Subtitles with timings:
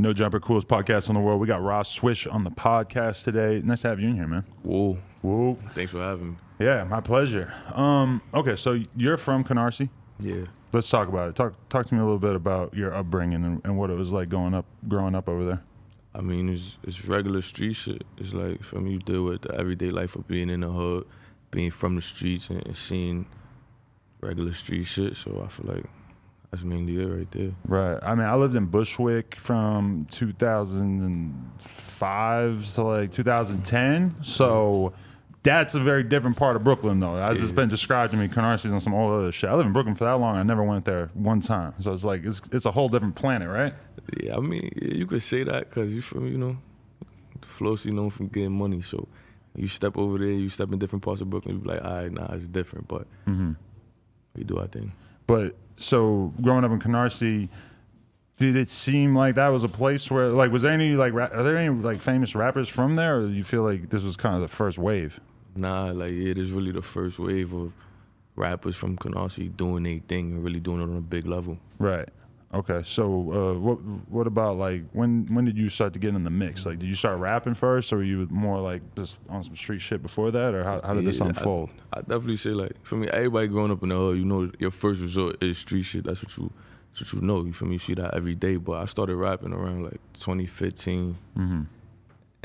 [0.00, 1.42] No Jumper, coolest podcast in the world.
[1.42, 3.60] We got Rah Swish on the podcast today.
[3.62, 4.44] Nice to have you in here, man.
[4.62, 4.96] Whoa.
[5.20, 5.54] Whoa.
[5.74, 6.36] Thanks for having me.
[6.58, 7.52] Yeah, my pleasure.
[7.74, 9.90] Um, okay, so you're from Canarsie.
[10.18, 10.44] Yeah.
[10.72, 11.36] Let's talk about it.
[11.36, 14.10] Talk talk to me a little bit about your upbringing and, and what it was
[14.10, 15.62] like going up, growing up over there.
[16.14, 18.02] I mean, it's it's regular street shit.
[18.16, 21.06] It's like for me, you deal with the everyday life of being in the hood,
[21.50, 23.26] being from the streets, and, and seeing
[24.22, 25.16] regular street shit.
[25.16, 25.84] So I feel like
[26.50, 27.52] that's mainly it right there.
[27.66, 28.00] Right.
[28.02, 34.16] I mean, I lived in Bushwick from 2005 to like 2010.
[34.22, 34.92] So
[35.42, 37.16] that's a very different part of Brooklyn, though.
[37.16, 39.48] As it's been described to me, Canarsie on some old other shit.
[39.48, 40.36] I lived in Brooklyn for that long.
[40.36, 41.74] I never went there one time.
[41.78, 43.74] So it's like it's it's a whole different planet, right?
[44.22, 46.56] Yeah, I mean, you could say that because you from you know,
[47.42, 48.80] Flossie known from getting money.
[48.80, 49.06] So
[49.54, 51.94] you step over there, you step in different parts of Brooklyn, you be like, all
[51.94, 53.52] right, nah, it's different, but mm-hmm.
[54.34, 54.92] we do our thing.
[55.26, 57.48] But so growing up in Canarsie,
[58.36, 61.30] did it seem like that was a place where like was there any like ra-
[61.32, 64.16] are there any like famous rappers from there, or do you feel like this was
[64.16, 65.20] kind of the first wave?
[65.56, 67.72] Nah, like it is really the first wave of
[68.36, 71.58] rappers from Canarsie doing their thing and really doing it on a big level.
[71.78, 72.08] Right.
[72.52, 72.82] Okay.
[72.82, 73.76] So uh, what
[74.10, 76.66] what about like when when did you start to get in the mix?
[76.66, 79.80] Like, did you start rapping first, or were you more like just on some street
[79.80, 81.70] shit before that, or how, how did this Yeah, I- unfold?
[81.92, 84.72] I, definitely say like for me, everybody growing up in the hood, you know, your
[84.72, 86.02] first resort is street shit.
[86.04, 86.52] That's what you,
[86.92, 87.44] that's what you know.
[87.44, 87.74] You feel me?
[87.74, 88.56] You see that every day.
[88.56, 91.62] But I started rapping around like 2015, Mm-hmm.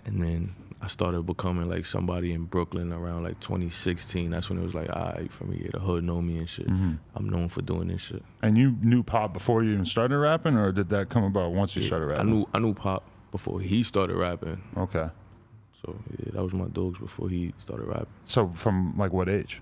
[0.06, 4.30] and then I started becoming like somebody in Brooklyn around like 2016.
[4.30, 6.50] That's when it was like, all right, for me, yeah, the hood know me and
[6.50, 6.68] shit.
[6.68, 6.94] Mm-hmm.
[7.16, 8.24] I'm known for doing this shit.
[8.44, 11.76] And you knew pop before you even started rapping, or did that come about once
[11.76, 12.28] you started rapping?
[12.28, 14.62] I knew I knew Pop before he started rapping.
[14.78, 15.08] Okay.
[15.82, 18.08] So yeah, that was my dogs before he started rapping.
[18.26, 19.62] So from like what age?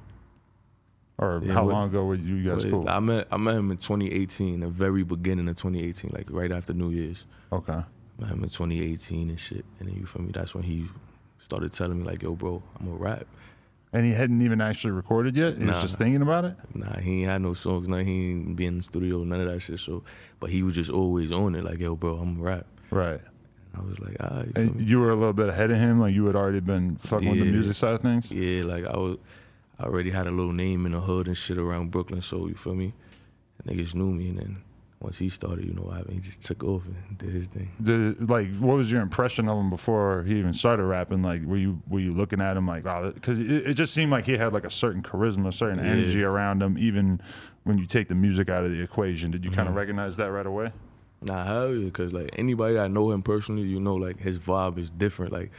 [1.20, 2.90] Or Yeah, how what- long ago were you guys cool?
[2.90, 6.74] I met I met him in 2018, the very beginning of 2018, like right after
[6.74, 7.26] New Year's.
[7.52, 7.82] Okay.
[8.20, 9.66] Met him in 2018 and shit.
[9.80, 10.32] And then you feel me?
[10.32, 10.86] That's when he
[11.40, 13.26] started telling me like, "Yo, bro, I'm gonna rap."
[13.92, 15.58] And he hadn't even actually recorded yet.
[15.58, 16.56] He was just thinking about it.
[16.74, 17.88] Nah, he ain't had no songs.
[17.88, 19.80] Nah, he ain't be in the studio, none of that shit.
[19.80, 20.04] So,
[20.40, 23.22] but he was just always on it, like, "Yo, bro, I'm gonna rap." Right.
[23.76, 26.00] I was like, "Ah, you And me?" you were a little bit ahead of him.
[26.00, 28.32] Like you had already been fucking with the music side of things.
[28.32, 29.18] Yeah, like I was,
[29.80, 32.22] I already had a little name in the hood and shit around Brooklyn.
[32.22, 32.94] So you feel me?
[33.68, 34.62] Niggas knew me, and then
[35.04, 36.14] once he started, you know, what happened?
[36.16, 37.72] he just took off and did his thing.
[37.82, 41.22] Did, like, what was your impression of him before he even started rapping?
[41.22, 43.12] Like, were you were you looking at him like, wow?
[43.12, 45.92] Because it, it just seemed like he had like a certain charisma, a certain Yeah.
[45.92, 46.78] energy around him.
[46.78, 47.22] Even
[47.64, 49.70] when you take the music out of the equation, did you kind Mm-hmm.
[49.70, 50.72] of recognize that right away?
[51.22, 54.78] Nah, hell yeah, cause like anybody that know him personally, you know, like his vibe
[54.78, 55.32] is different.
[55.32, 55.52] Like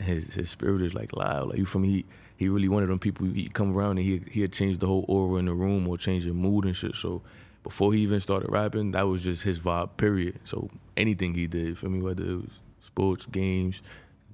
[0.00, 1.48] his his spirit is like loud.
[1.48, 2.04] Like you from he
[2.36, 3.26] he really one of them people.
[3.26, 5.98] He come around and he he had changed the whole aura in the room or
[5.98, 6.94] change the mood and shit.
[6.94, 7.22] So
[7.62, 9.96] before he even started rapping, that was just his vibe.
[9.96, 10.38] Period.
[10.44, 13.82] So anything he did for me, whether it was sports, games,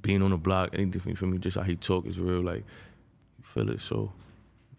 [0.03, 2.43] being on the block, anything for me, just how he talk is real.
[2.43, 2.65] Like
[3.39, 3.81] you feel it.
[3.81, 4.13] So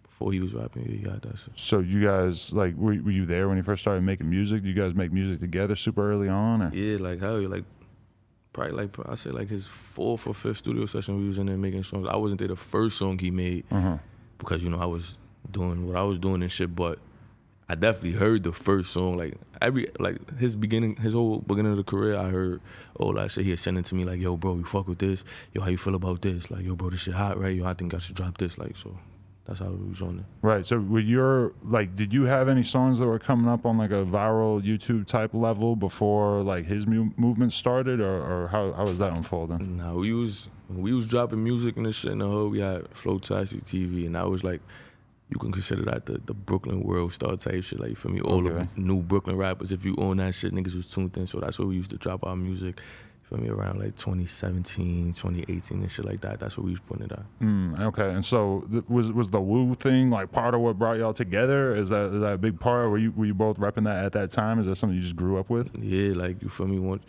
[0.04, 1.52] before he was rapping, yeah, he got that shit.
[1.56, 4.64] So you guys like, were, were you there when he first started making music?
[4.64, 6.62] Did you guys make music together super early on?
[6.62, 6.72] Or?
[6.74, 7.64] Yeah, like hell, yeah, like
[8.54, 11.20] probably like I say like his fourth or fifth studio session.
[11.20, 12.08] We was in there making songs.
[12.10, 13.98] I wasn't there the first song he made Uh-huh.
[14.38, 15.18] because you know I was
[15.52, 16.74] doing what I was doing and shit.
[16.74, 17.00] But
[17.68, 19.18] I definitely heard the first song.
[19.18, 22.62] Like every like his beginning, his whole beginning of the career, I heard
[22.96, 23.46] all that shit.
[23.46, 25.24] He was sending to me like, "Yo, bro, you fuck with this?
[25.54, 26.52] Yo, how you feel about this?
[26.52, 27.56] Like, yo, bro, this shit hot, right?
[27.56, 28.60] Yo, I think I should drop this.
[28.60, 28.96] Like, so
[29.46, 30.26] that's how it was on it.
[30.44, 30.66] Right.
[30.66, 33.92] So were your like, did you have any songs that were coming up on like
[33.92, 38.84] a viral YouTube type level before like his mu- movement started, or, or how how
[38.84, 39.78] was that unfolding?
[39.78, 42.52] Nah, we was we was dropping music and this shit in the hood.
[42.52, 44.62] We had Flow Taxi TV, and that was like
[45.30, 47.80] you can consider that the, the Brooklyn world star type shit.
[47.80, 48.68] Like for me, all Okay.
[48.76, 51.26] the new Brooklyn rappers, if you own that shit, niggas was tuned in.
[51.28, 52.80] So that's where we used to drop our music.
[53.24, 56.40] For me, around like 2017, 2018 and shit like that.
[56.40, 57.24] That's what we was putting it at.
[57.42, 61.00] Mm, okay, and so th- was was the Woo thing like part of what brought
[61.00, 61.76] y'all together?
[61.76, 62.88] Is that is that a big part?
[62.92, 64.60] Were you were you both repping that at that time?
[64.60, 65.72] Is that something you just grew up with?
[65.82, 66.78] Yeah, like you feel me.
[66.78, 67.04] Once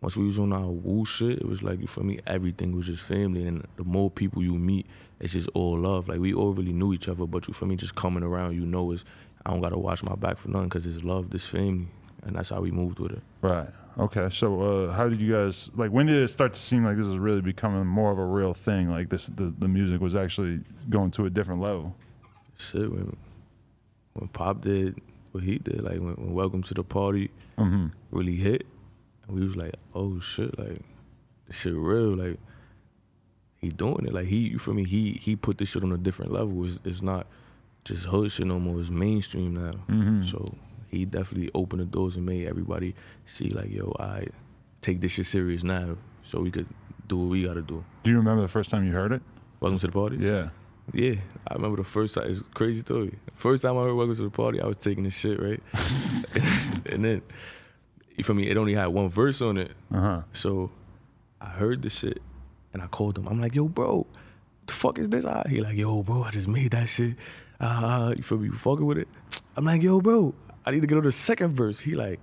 [0.00, 2.18] once we was on our woo shit, it was like you feel me.
[2.26, 4.86] Everything was just family, and the more people you meet,
[5.20, 6.08] it's just all love.
[6.08, 7.76] Like we all really knew each other, but you feel me.
[7.76, 9.04] Just coming around, you know, is
[9.46, 11.88] I don't gotta watch my back for nothing because it's love, this family,
[12.24, 13.22] and that's how we moved with it.
[13.42, 13.68] Right.
[13.98, 14.28] Okay.
[14.30, 15.90] So, uh, how did you guys like?
[15.90, 18.54] When did it start to seem like this is really becoming more of a real
[18.54, 18.88] thing?
[18.90, 21.94] Like this, the, the music was actually going to a different level.
[22.56, 23.16] Shit, when
[24.14, 25.00] when Pop did
[25.32, 27.88] what he did, like when, when Welcome to the Party Mm-hmm.
[28.10, 28.66] really hit,
[29.28, 30.80] and we was like, oh shit, like
[31.46, 32.38] this shit real, like
[33.60, 34.84] he doing it, like he, you feel me?
[34.84, 36.64] He he put this shit on a different level.
[36.64, 37.26] It's, it's not
[37.84, 38.80] just hood shit no more.
[38.80, 39.72] It's mainstream now.
[39.88, 40.24] Mhm.
[40.28, 40.54] So
[40.88, 42.94] he definitely opened the doors and made everybody
[43.26, 44.26] see like, yo, I
[44.80, 46.66] take this shit serious now, so we could
[47.06, 47.84] do what we gotta do.
[48.02, 49.22] Do you remember the first time you heard it?
[49.60, 50.16] Welcome to the party.
[50.16, 50.48] Yeah.
[50.92, 51.16] Yeah,
[51.46, 52.28] I remember the first time.
[52.28, 53.16] It's a crazy story.
[53.36, 55.62] First time I heard "Welcome to the Party," I was taking the shit right,
[56.86, 57.22] and then
[58.16, 58.48] you feel me?
[58.48, 60.22] It only had one verse on it, Uh huh.
[60.32, 60.70] so
[61.40, 62.20] I heard the shit,
[62.72, 63.26] and I called him.
[63.28, 64.06] I'm like, "Yo, bro,
[64.66, 67.16] the fuck is this?" Ah, He like, "Yo, bro, I just made that shit.
[67.58, 68.46] Uh, you feel me?
[68.46, 69.08] You fucking with it?"
[69.56, 70.34] I'm like, "Yo, bro,
[70.64, 72.20] I need to get on the second verse." He like,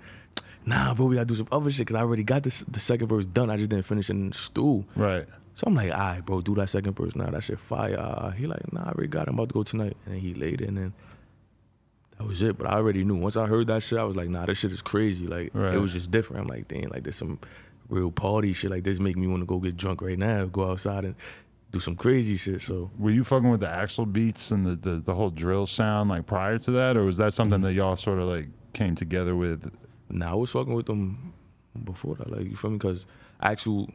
[0.65, 3.07] "Nah, bro, we gotta do some other shit because I already got this the second
[3.07, 3.49] verse done.
[3.49, 5.25] I just didn't finish in stool." Right.
[5.53, 7.25] So I'm like, all right, bro, do that second verse now.
[7.31, 7.97] That shit fire.
[7.97, 9.29] Uh, he like, nah, I already got it.
[9.29, 9.97] I'm about to go tonight.
[10.05, 10.93] And then he laid it, and then
[12.19, 12.59] that was it.
[12.59, 13.15] But I already knew.
[13.15, 15.25] Once I heard that shit, I was like, nah, this shit is crazy.
[15.25, 15.73] Like, Right.
[15.73, 16.43] it was just different.
[16.43, 17.39] I'm like, damn, like, there's some
[17.89, 18.71] real party shit.
[18.71, 21.15] Like, this make me want to go get drunk right now, go outside and
[21.71, 22.61] do some crazy shit.
[22.61, 26.09] So, Were you fucking with the actual beats and the, the, the whole drill sound
[26.09, 27.67] like prior to that, or was that something mm-hmm.
[27.67, 29.71] that y'all sort of like came together with?
[30.09, 31.33] nah, I was fucking with them
[31.83, 32.31] before that.
[32.31, 32.77] Like, you feel me?
[32.77, 33.05] Because
[33.41, 33.89] actual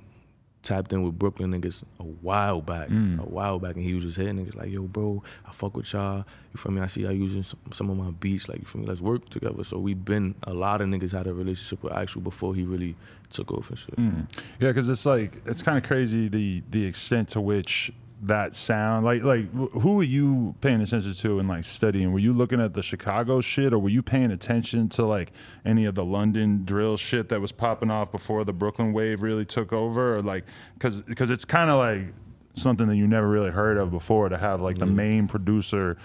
[0.62, 3.18] tapped in with Brooklyn niggas a while back, Mm.
[3.20, 5.92] a while back, and he was just hitting niggas like, "Yo, bro, I fuck with
[5.92, 6.18] y'all.
[6.52, 6.80] You feel me?
[6.80, 8.48] I see y'all using some, some of my beats.
[8.48, 8.86] Like, you feel me?
[8.86, 12.20] Let's work together." So we been a lot of niggas had a relationship with AXL
[12.22, 12.94] before he really
[13.30, 13.96] took off and shit.
[13.96, 14.26] Mm.
[14.60, 17.92] Yeah, because it's like it's kind of crazy the the extent to which
[18.24, 22.12] that sound like like who were you paying attention to and like studying?
[22.12, 25.32] Were you looking at the Chicago shit, or were you paying attention to like
[25.64, 29.44] any of the London drill shit that was popping off before the Brooklyn wave really
[29.44, 30.16] took over?
[30.16, 32.14] Or like because because it's kind of like
[32.54, 34.96] something that you never really heard of before to have like the mm-hmm.
[34.96, 35.96] main producer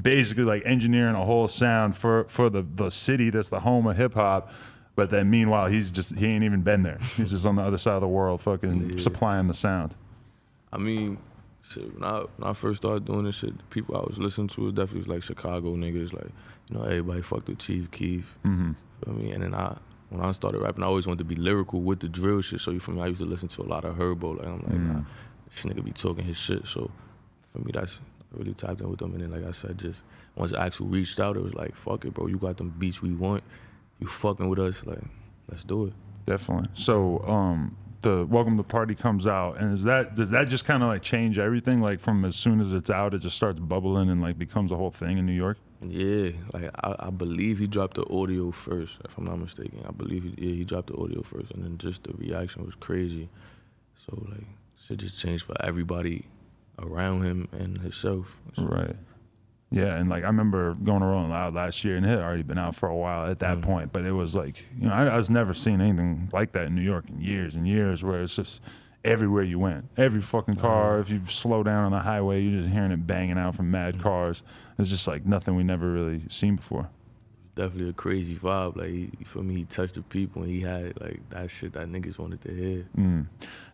[0.00, 3.96] basically like engineering a whole sound for for the the city that's the home of
[3.96, 4.52] hip hop.
[4.94, 6.98] But then meanwhile, he's just he ain't even been there.
[7.16, 9.96] He's just on the other side of the world, fucking supplying the sound.
[10.72, 11.18] I mean,
[11.62, 14.48] shit, when I when I first started doing this shit, the people I was listening
[14.48, 16.30] to was definitely was like Chicago niggas, like
[16.68, 18.36] you know everybody fucked with Chief Keef.
[18.44, 18.72] Mm-hmm.
[19.04, 19.30] Feel me?
[19.32, 19.76] And then I
[20.10, 22.60] when I started rapping, I always wanted to be lyrical with the drill shit.
[22.60, 23.02] So you feel me?
[23.02, 24.38] I used to listen to a lot of Herbo.
[24.38, 24.94] Like I'm like, Mm.
[24.94, 25.00] nah,
[25.50, 26.66] this nigga be talking his shit.
[26.66, 26.90] So
[27.52, 28.00] for me, that's
[28.34, 29.12] I really tapped in with them.
[29.14, 30.02] And then like I said, just
[30.36, 32.26] once AXL reached out, it was like, fuck it, bro.
[32.26, 33.42] You got them beats we want.
[34.00, 35.00] You fucking with us, like
[35.48, 35.92] let's do it.
[36.26, 36.70] Definitely.
[36.74, 40.82] So, um, the Welcome to Party comes out, and is that does that just kind
[40.82, 41.80] of like change everything?
[41.80, 44.76] Like from as soon as it's out, it just starts bubbling and like becomes a
[44.76, 45.58] whole thing in New York.
[45.82, 49.82] Yeah, like I, I believe he dropped the audio first, if I'm not mistaken.
[49.86, 52.74] I believe he, yeah, he dropped the audio first, and then just the reaction was
[52.74, 53.28] crazy.
[53.96, 54.44] So like,
[54.82, 56.26] shit just changed for everybody
[56.78, 58.36] around him and himself.
[58.54, 58.96] So, Right.
[59.72, 62.42] Yeah, and like I remember going to Rolling Loud last year, and it had already
[62.42, 63.62] been out for a while at that Mm.
[63.62, 63.92] point.
[63.92, 66.74] But it was like, you know, I, I was never seeing anything like that in
[66.74, 68.60] New York in years and years, where it's just
[69.04, 70.98] everywhere you went, every fucking car.
[70.98, 73.96] If you slow down on the highway, you're just hearing it banging out from mad
[73.96, 74.02] Mm.
[74.02, 74.42] cars.
[74.76, 76.88] It's just like nothing we never really seen before.
[77.56, 78.74] definitely a crazy vibe.
[78.76, 81.88] Like he, for me, he touched the people, and he had like that shit that
[81.88, 82.86] niggas wanted to hear.
[82.96, 83.26] Mm.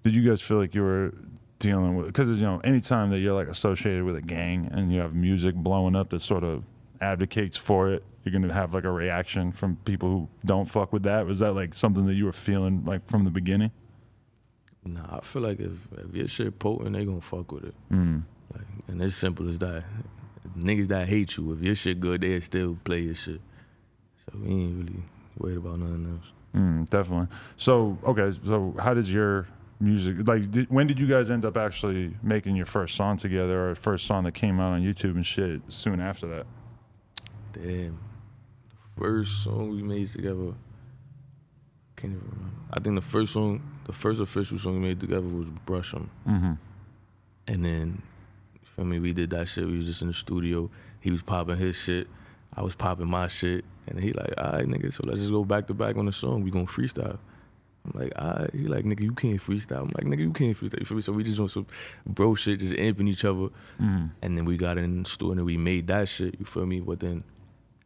[0.03, 1.15] Did you guys feel like you were
[1.58, 5.00] dealing with because you know anytime that you're like associated with a gang and you
[5.00, 6.62] have music blowing up that sort of
[7.00, 11.04] advocates for it you're gonna have like a reaction from people who don't fuck with
[11.04, 13.70] that was that like something that you were feeling like from the beginning
[14.84, 17.75] Nah, I feel like if, if your shit potent, they gonna fuck with it.
[17.90, 18.22] mm.
[18.54, 19.82] Like, and it's simple as that.
[20.56, 23.40] Niggas that hate you, if your shit good, they still play your shit.
[24.18, 25.02] So we ain't really
[25.38, 26.32] worried about nothing else.
[26.54, 27.26] Mm, definitely
[27.58, 29.46] so okay so how does your
[29.78, 33.68] music like did, when did you guys end up actually making your first song together
[33.71, 36.47] or first song that came out on youtube and shit soon after that
[37.62, 37.99] Damn.
[38.97, 40.52] The first song we made together.
[41.97, 42.56] Can't even remember.
[42.71, 46.11] I think the first song, the first official song we made together was Brush 'em.
[46.28, 46.52] mm-hmm.
[47.49, 48.02] And then,
[48.62, 48.99] feel me?
[48.99, 49.66] We did that shit.
[49.66, 50.68] We was just in the studio.
[51.00, 52.09] He was popping his shit.
[52.54, 53.64] I was popping my shit.
[53.87, 56.12] And he like, all right, nigga, so let's just go back to back on the
[56.12, 56.42] song.
[56.42, 57.18] We gonna freestyle.
[57.87, 58.50] I'm like, all right.
[58.52, 59.83] He like, nigga, you can't freestyle.
[59.83, 60.81] I'm like, nigga, you can't freestyle.
[60.81, 61.02] You feel me?
[61.02, 61.66] So we just on some
[62.07, 63.49] bro shit, just amping each other.
[63.81, 64.07] Mm-hmm.
[64.23, 66.37] And then we got in the store and we made that shit.
[66.38, 66.81] You feel me?
[66.81, 67.25] But then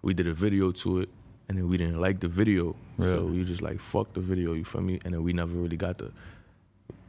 [0.03, 1.09] we did a video to it,
[1.49, 2.75] and then we didn't like the video.
[2.99, 4.55] So we just like fuck the video.
[4.55, 4.99] You feel me?
[5.05, 6.13] And then we never really got to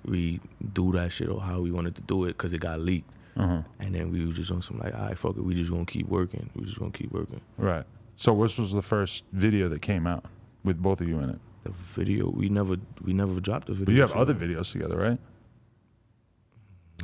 [0.07, 3.10] redo that shit or how we wanted to do it because it got leaked.
[3.38, 3.62] Uh-huh.
[3.79, 5.41] And then we was just on some like, all right, fuck it.
[5.41, 6.50] We just gonna keep working.
[6.55, 7.39] We just gonna keep working.
[7.57, 7.86] Right.
[8.17, 10.25] So which was the first video that came out
[10.63, 11.39] with both of you in it?
[11.63, 13.85] The video, we never, we never dropped the video.
[13.85, 15.19] But you have so- other videos together, right?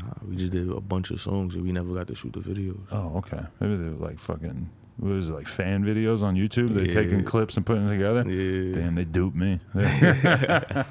[0.02, 2.40] Nah, we just did a bunch of songs and we never got to shoot the
[2.40, 2.80] videos.
[2.92, 3.42] Oh, okay.
[3.60, 6.74] Maybe they were like fucking what is it, like fan videos on YouTube?
[6.74, 7.02] They Yeah.
[7.04, 8.24] taking clips and putting together.
[8.28, 8.74] Yeah.
[8.74, 9.60] Damn, they duped me.
[9.74, 10.86] Damn,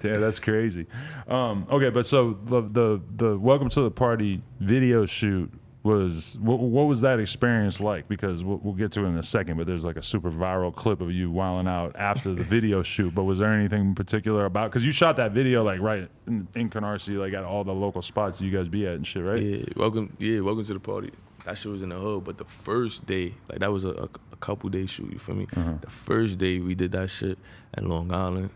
[0.00, 0.86] that's crazy.
[1.26, 5.50] Um, okay, but so the, the the welcome to the party video shoot
[5.86, 8.08] was what, what was that experience like?
[8.08, 9.56] Because we'll, we'll get to it in a second.
[9.56, 13.14] But there's like a super viral clip of you wilding out after the video shoot.
[13.14, 14.70] But was there anything in particular about?
[14.70, 18.02] Because you shot that video like right in, in Canarsie, like at all the local
[18.02, 19.40] spots you guys be at and shit, right?
[19.40, 20.14] Yeah, welcome.
[20.18, 21.12] Yeah, welcome to the party.
[21.44, 24.08] That shit was in the hood, but the first day, like that was a, a,
[24.32, 25.12] a couple day shoot.
[25.12, 25.46] You feel me?
[25.56, 25.74] Uh-huh.
[25.80, 27.38] The first day we did that shit
[27.78, 28.50] in Long Island,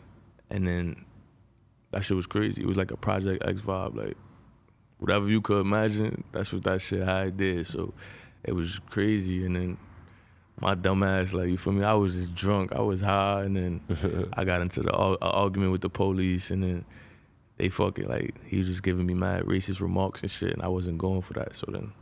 [0.50, 1.04] and then
[1.92, 2.62] that shit was crazy.
[2.62, 4.16] It was like a Project X vibe, like
[5.00, 6.22] whatever you could imagine.
[6.32, 7.66] That's what that shit I did.
[7.66, 7.92] So
[8.44, 9.78] it was crazy, and then
[10.60, 11.84] my dumb ass, like you feel me?
[11.84, 12.72] I was just drunk.
[12.72, 16.50] I was high, and then I got into the uh, a argument with the police,
[16.50, 16.84] and then
[17.56, 20.68] they fucking like he was just giving me mad racist remarks and shit, and I
[20.68, 21.56] wasn't going for that.
[21.56, 21.92] So then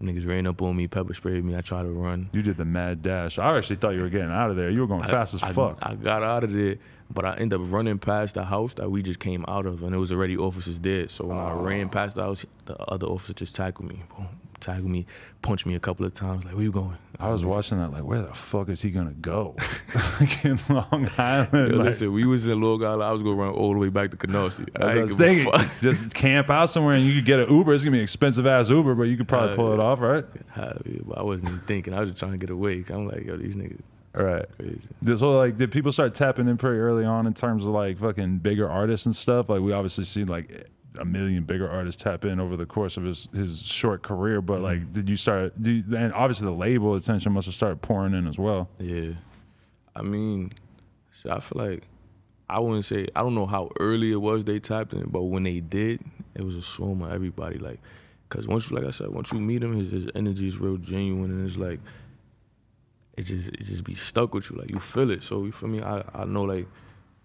[0.00, 1.56] niggas ran up on me, pepper sprayed me.
[1.56, 2.30] I tried to run.
[2.32, 3.38] You did the mad dash.
[3.38, 4.70] I actually thought you were getting out of there.
[4.70, 5.78] You were going fast as I, fuck.
[5.82, 6.76] I got out of there,
[7.10, 9.94] but I ended up running past the house that we just came out of, and
[9.94, 11.08] it was already officers there.
[11.08, 11.60] So when I Oh.
[11.60, 14.26] ran past the house, the other officer just tackled me, boom,
[14.60, 15.06] tackled me,
[15.40, 16.44] punched me a couple of times.
[16.44, 16.98] Like, where you going?
[17.20, 19.56] I was watching that like, where the fuck is he gonna go?
[20.20, 21.72] like in Long Island.
[21.72, 23.02] Yo, like, listen, we was in Long Island.
[23.02, 24.68] I was gonna run all the way back to Canarsie.
[24.80, 25.70] I I was ain't give a thinking, fuck.
[25.80, 27.72] just camp out somewhere and you could get an Uber.
[27.74, 30.00] It's gonna be an expensive ass Uber, but you could probably Uh, pull it off,
[30.00, 30.24] right?
[30.54, 31.94] But I wasn't even thinking.
[31.94, 32.84] I was just trying to get away.
[32.90, 33.80] I'm like, yo, these niggas
[34.14, 34.44] right.
[34.56, 35.18] crazy.
[35.18, 38.38] So like, did people start tapping in pretty early on in terms of like fucking
[38.38, 39.48] bigger artists and stuff?
[39.48, 43.04] Like we obviously see like a million bigger artists tap in over the course of
[43.04, 44.92] his his short career, but like, mm-hmm.
[44.92, 45.60] did you start?
[45.60, 48.68] Do you, and obviously the label attention must have started pouring in as well.
[48.78, 49.12] Yeah.
[49.94, 50.52] I mean,
[51.12, 51.82] shit, I feel like
[52.48, 55.42] I wouldn't say I don't know how early it was they tapped in, but when
[55.42, 56.02] they did,
[56.34, 57.58] it was a storm of everybody.
[57.58, 57.80] Like,
[58.28, 60.76] cause once you, like I said, once you meet him, his, his energy is real
[60.76, 61.80] genuine, and it's like
[63.18, 64.56] it just it just be stuck with you.
[64.56, 65.22] Like you feel it.
[65.22, 65.82] So you feel me?
[65.82, 66.66] I I know like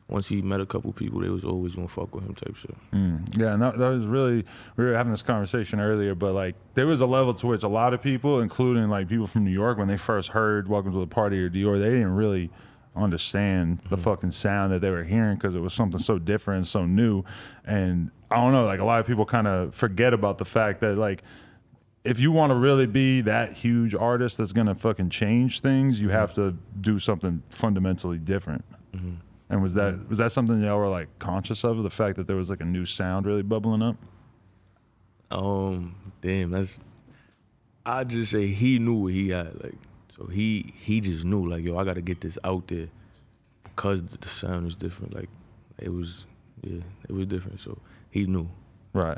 [0.09, 2.75] once he met a couple people, they was always gonna fuck with him type shit.
[2.91, 3.37] Mm.
[3.37, 4.43] Yeah, and that, that was really
[4.75, 7.67] we were having this conversation earlier, but like there was a level to which a
[7.67, 10.99] lot of people, including like people from New York, when they first heard "Welcome to
[10.99, 12.49] the Party" or Dior, they didn't really
[12.95, 14.03] understand the mm-hmm.
[14.03, 17.23] fucking sound that they were hearing because it was something so different so new.
[17.65, 20.81] And I don't know, like a lot of people kind of forget about the fact
[20.81, 21.23] that like
[22.03, 26.07] if you want to really be that huge artist that's gonna fucking change things, you
[26.07, 26.17] mm-hmm.
[26.17, 28.65] have to do something fundamentally different.
[28.93, 29.15] Mm-hmm.
[29.49, 30.09] And was that mm-hmm.
[30.09, 32.65] was that something y'all were like conscious of the fact that there was like a
[32.65, 33.97] new sound really bubbling up?
[35.31, 36.79] Um, damn, that's.
[37.85, 39.75] I just say he knew what he had, like,
[40.15, 42.87] so he he just knew, like, yo, I got to get this out there
[43.63, 45.13] because the sound is different.
[45.13, 45.29] Like,
[45.79, 46.25] it was,
[46.61, 46.79] yeah,
[47.09, 47.59] it was different.
[47.59, 47.77] So
[48.09, 48.49] he knew.
[48.93, 49.17] Right.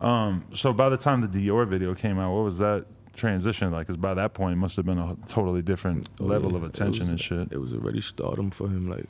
[0.00, 3.86] Um, so by the time the Dior video came out, what was that transition like?
[3.86, 7.02] Because by that point, it must have been a totally different level Yeah, of attention
[7.04, 7.52] was- and shit.
[7.52, 8.88] It was already stardom for him.
[8.88, 9.06] Like,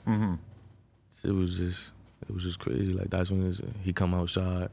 [1.25, 1.93] it was just,
[2.29, 2.93] it was just crazy.
[2.93, 4.69] Like that's when he come outside.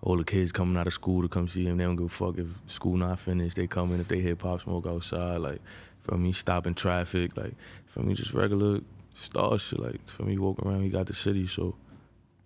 [0.00, 1.76] All the kids coming out of school to come see him.
[1.76, 3.56] They don't give a fuck if school not finished.
[3.56, 5.38] They come in if they hear pop smoke outside.
[5.38, 5.60] Like,
[6.02, 7.36] for me, stopping traffic.
[7.36, 7.54] Like,
[7.86, 8.78] for me, just regular
[9.14, 9.80] star shit.
[9.80, 11.48] Like, for me, walking around, he got the city.
[11.48, 11.74] So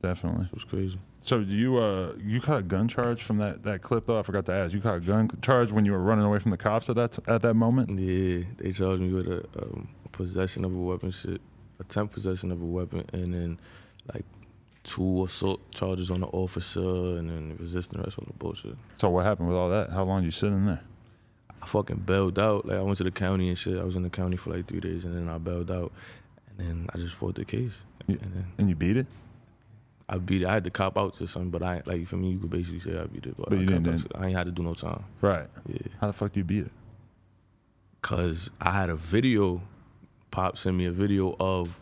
[0.00, 0.47] Definitely.
[0.47, 0.99] it was crazy.
[1.25, 4.19] So you uh you caught a gun charge from that that clip though?
[4.19, 4.73] I forgot to ask.
[4.75, 7.19] You caught a gun charge when you were running away from the cops at that
[7.29, 7.91] at that moment?
[7.99, 11.41] Yeah, they charged me with a um, possession of a weapon, shit,
[11.79, 13.59] attempt possession of a weapon, and then
[14.12, 14.25] like
[14.83, 18.76] two assault charges on the officer and then resisting arrest all the bullshit.
[18.97, 19.91] So what happened with all that?
[19.91, 20.81] How long you sitting there?
[21.62, 22.67] I fucking bailed out.
[22.67, 23.79] Like I went to the county and shit.
[23.79, 25.93] I was in the county for like three days and then I bailed out.
[26.49, 27.71] And then I just fought the case.
[28.09, 29.07] You- And then And you beat it?
[30.14, 30.47] I beat it.
[30.47, 32.81] I had to cop out to something, but I like for me you could basically
[32.81, 33.35] say I beat it.
[33.37, 35.04] But, But I, you didn't- to- I ain't had to do no time.
[35.21, 35.49] Right.
[35.66, 35.78] Yeah.
[36.00, 36.73] How the fuck do you beat it?
[38.02, 39.62] Cause I had a video,
[40.31, 41.78] Pop sent me a video of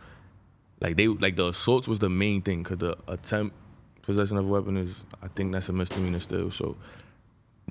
[0.80, 2.62] like they like the assaults was the main thing.
[2.64, 3.56] Cause the attempt
[4.02, 6.50] possession of a weapon is I think that's a misdemeanor still.
[6.50, 6.76] So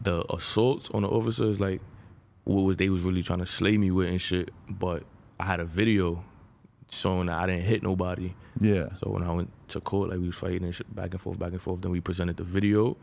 [0.01, 1.81] the assaults on the officer is like
[2.45, 4.51] what was they was really trying to slay me with and shit.
[4.69, 5.03] But
[5.39, 6.23] I had a video
[6.89, 8.33] showing that I didn't hit nobody.
[8.59, 8.93] Yeah.
[8.95, 11.39] So when I went to court, like we was fighting and shit, back and forth,
[11.39, 11.81] back and forth.
[11.81, 12.97] Then we presented the video.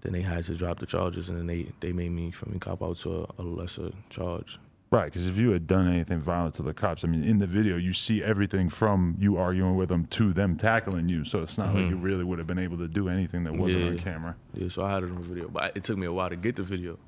[0.00, 2.58] Then they had to drop the charges, and then they they made me from me
[2.58, 4.58] cop out to a, a lesser charge.
[4.90, 7.46] Right, because if you had done anything violent to the cops, I mean, in the
[7.46, 11.24] video, you see everything from you arguing with them to them tackling you.
[11.24, 11.90] So it's not like mm-hmm.
[11.90, 14.34] you really would have been able to do anything that wasn't on camera.
[14.54, 16.56] Yeah, so I had it on video, but it took me a while to get
[16.56, 16.98] the video.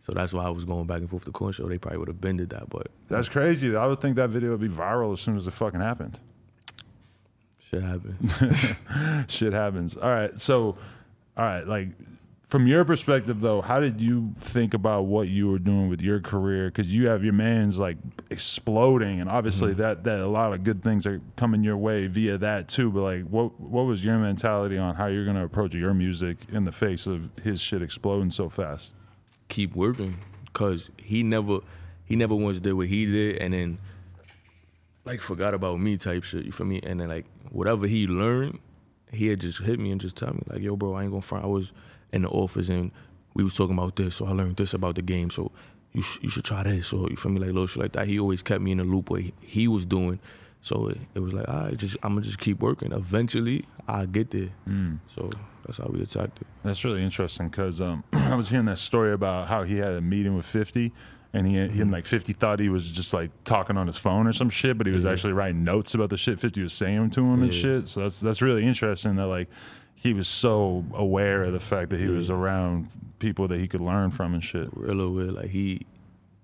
[0.00, 1.68] So that's why I was going back and forth to Corn show.
[1.68, 3.76] They probably would have bended that, but That's crazy.
[3.76, 6.18] I would think that video would be viral as soon as it fucking happened.
[7.58, 8.76] shit happened.
[9.28, 9.96] Shit happens.
[9.96, 10.40] All right.
[10.40, 10.78] So,
[11.36, 11.66] all right.
[11.66, 11.88] Like,
[12.48, 16.18] from your perspective, though, how did you think about what you were doing with your
[16.18, 16.66] career?
[16.66, 17.98] Because you have your man's like
[18.30, 19.82] exploding, and obviously mm-hmm.
[19.82, 22.90] that that a lot of good things are coming your way via that too.
[22.90, 26.64] But like, what what was your mentality on how you're gonna approach your music in
[26.64, 28.92] the face of his shit exploding so fast?
[29.50, 30.16] Keep working,
[30.54, 31.60] cause he never
[32.06, 33.78] he never once did what he did, and then
[35.04, 36.44] like forgot about me type shit.
[36.44, 36.80] You feel me?
[36.82, 38.58] And then like whatever he learned,
[39.12, 41.22] he had just hit me and just tell me like, yo, bro, I ain't gonna
[41.22, 41.44] front.
[41.44, 41.72] I was
[42.12, 42.90] in the office and
[43.34, 45.30] we was talking about this, so I learned this about the game.
[45.30, 45.52] So
[45.92, 48.06] you sh- you should try this, So you feel me, like little shit like that.
[48.06, 50.20] He always kept me in the loop what he, he was doing.
[50.62, 52.92] So it, it was like, I just I'm gonna just keep working.
[52.92, 54.50] Eventually, I get there.
[55.06, 55.30] So
[55.64, 56.46] that's how we attacked it.
[56.62, 60.00] That's really interesting because um, I was hearing that story about how he had a
[60.00, 60.92] meeting with 50
[61.32, 64.26] and he, he and like 50 thought he was just like talking on his phone
[64.26, 67.10] or some shit, but he was actually writing notes about the shit 50 was saying
[67.10, 67.88] to him and shit.
[67.88, 69.48] So that's that's really interesting that like
[69.94, 73.80] he was so aware of the fact that he was around people that he could
[73.80, 74.68] learn from and shit.
[74.72, 75.30] real aware.
[75.30, 75.86] Like he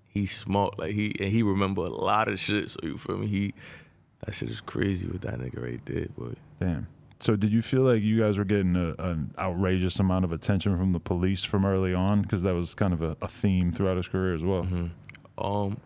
[0.07, 0.79] he's smart.
[0.79, 2.69] Like he and he remember a lot of shit.
[2.69, 3.27] So you feel me?
[3.27, 3.53] He
[4.25, 6.33] that shit is crazy with that nigga right there, boy.
[6.59, 6.87] Damn.
[7.19, 10.77] So did you feel like you guys were getting a, an outrageous amount of attention
[10.77, 12.21] from the police from early on?
[12.21, 14.67] Because that was kind of a, a theme throughout his career as well.
[15.37, 15.77] Um,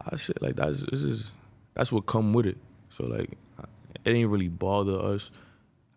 [0.00, 1.32] I shit like that's this is
[1.74, 2.58] that's what come with it.
[2.88, 3.36] So like
[4.04, 5.30] it ain't really bother us.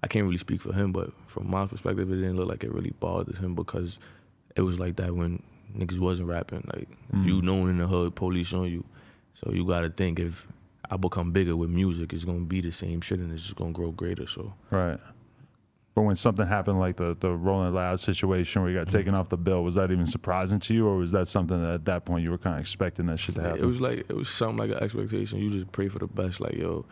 [0.03, 2.73] I can't really speak for him, but from my perspective, it didn't look like it
[2.73, 3.99] really bothered him because
[4.55, 5.43] it was like that when
[5.75, 6.69] niggas wasn't rapping.
[6.73, 8.83] Like if you known in the hood, police on you.
[9.33, 10.47] So you gotta think if
[10.89, 13.71] I become bigger with music, it's gonna be the same shit and it's just gonna
[13.71, 14.27] grow greater.
[14.27, 14.99] So Right.
[15.95, 19.27] But when something happened like the the Rolling Loud situation where you got taken off
[19.29, 22.05] the bill, was that even surprising to you, or was that something that at that
[22.05, 23.59] point you were kind of expecting that shit to happen?
[23.61, 25.39] It was like it was something like an expectation.
[25.39, 26.39] You just pray for the best.
[26.39, 26.85] Like yo,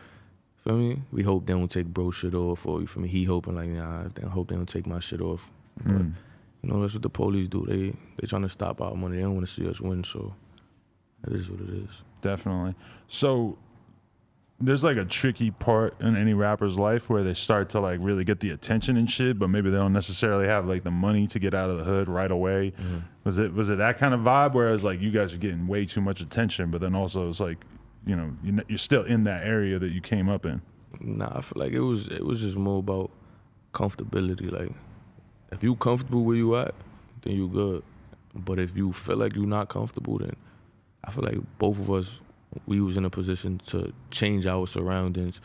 [0.58, 1.02] feel me?
[1.10, 3.08] We hope they don't take bro shit off, or you feel me?
[3.08, 5.48] He hoping like nah, I hope they don't take my shit off.
[5.82, 6.12] But Mm.
[6.62, 7.64] you know that's what the police do.
[7.66, 9.16] They they trying to stop our money.
[9.16, 10.04] They don't want to see us win.
[10.04, 10.34] So
[11.26, 12.02] it is what it is.
[12.20, 12.74] Definitely.
[13.06, 13.56] So
[14.60, 18.24] there's like a tricky part in any rapper's life where they start to like really
[18.24, 21.38] get the attention and shit, but maybe they don't necessarily have like the money to
[21.38, 22.72] get out of the hood right away.
[22.72, 22.98] Mm-hmm.
[23.24, 24.54] Was it was it that kind of vibe?
[24.54, 27.58] Whereas like you guys are getting way too much attention, but then also it's like
[28.04, 30.60] you know you're you're still in that area that you came up in.
[31.00, 33.12] Nah, I feel like it was it was just more about
[33.72, 34.50] comfortability.
[34.50, 34.72] Like
[35.52, 36.74] if you comfortable where you at,
[37.22, 37.84] then you good.
[38.34, 40.34] But if you feel like you're not comfortable, then
[41.04, 42.20] I feel like both of us
[42.66, 45.40] we was in a position to change our surroundings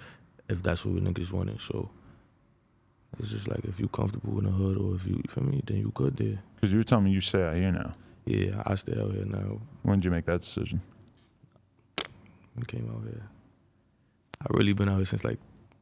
[0.49, 1.59] if that's what we niggas wanted.
[1.59, 1.89] So
[3.19, 5.61] it's just like if you comfortable in the hood or if you, you feel me,
[5.65, 6.39] then you good there.
[6.55, 7.93] Because you were telling me you stay out here now.
[8.25, 9.59] Yeah, I stay out here now.
[9.83, 10.81] When did you make that decision?
[12.55, 13.27] We came out here.
[14.41, 15.39] I really been out here since like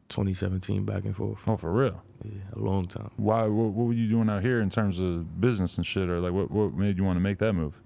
[0.10, 1.40] 2017, back and forth.
[1.48, 2.02] Oh, for real?
[2.24, 3.12] Yeah, a long time.
[3.18, 3.44] Why?
[3.44, 6.34] What, what were you doing out here in terms of business and shit, or like
[6.34, 7.80] what what made you want to make that move?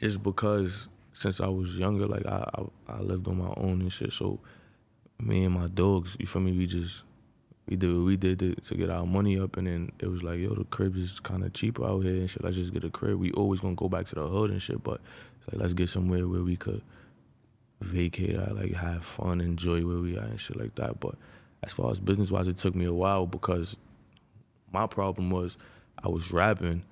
[0.00, 3.92] just because since I was younger, like I, I I lived on my own and
[3.92, 4.12] shit.
[4.12, 4.40] So
[5.18, 6.52] me and my dogs, you feel me?
[6.52, 7.04] We just
[7.66, 10.22] we did what we did to, to get our money up, and then it was
[10.22, 12.44] like, yo, the crib is kind of cheap out here and shit.
[12.44, 13.18] Let's just get a crib.
[13.18, 15.00] We always gonna go back to the hood and shit, but
[15.50, 16.82] like let's get somewhere where we could
[17.80, 21.00] vacate, out, like have fun, enjoy where we are and shit like that.
[21.00, 21.14] But
[21.62, 23.76] as far as business wise, it took me a while because
[24.72, 25.56] my problem was
[26.02, 26.82] I was rapping,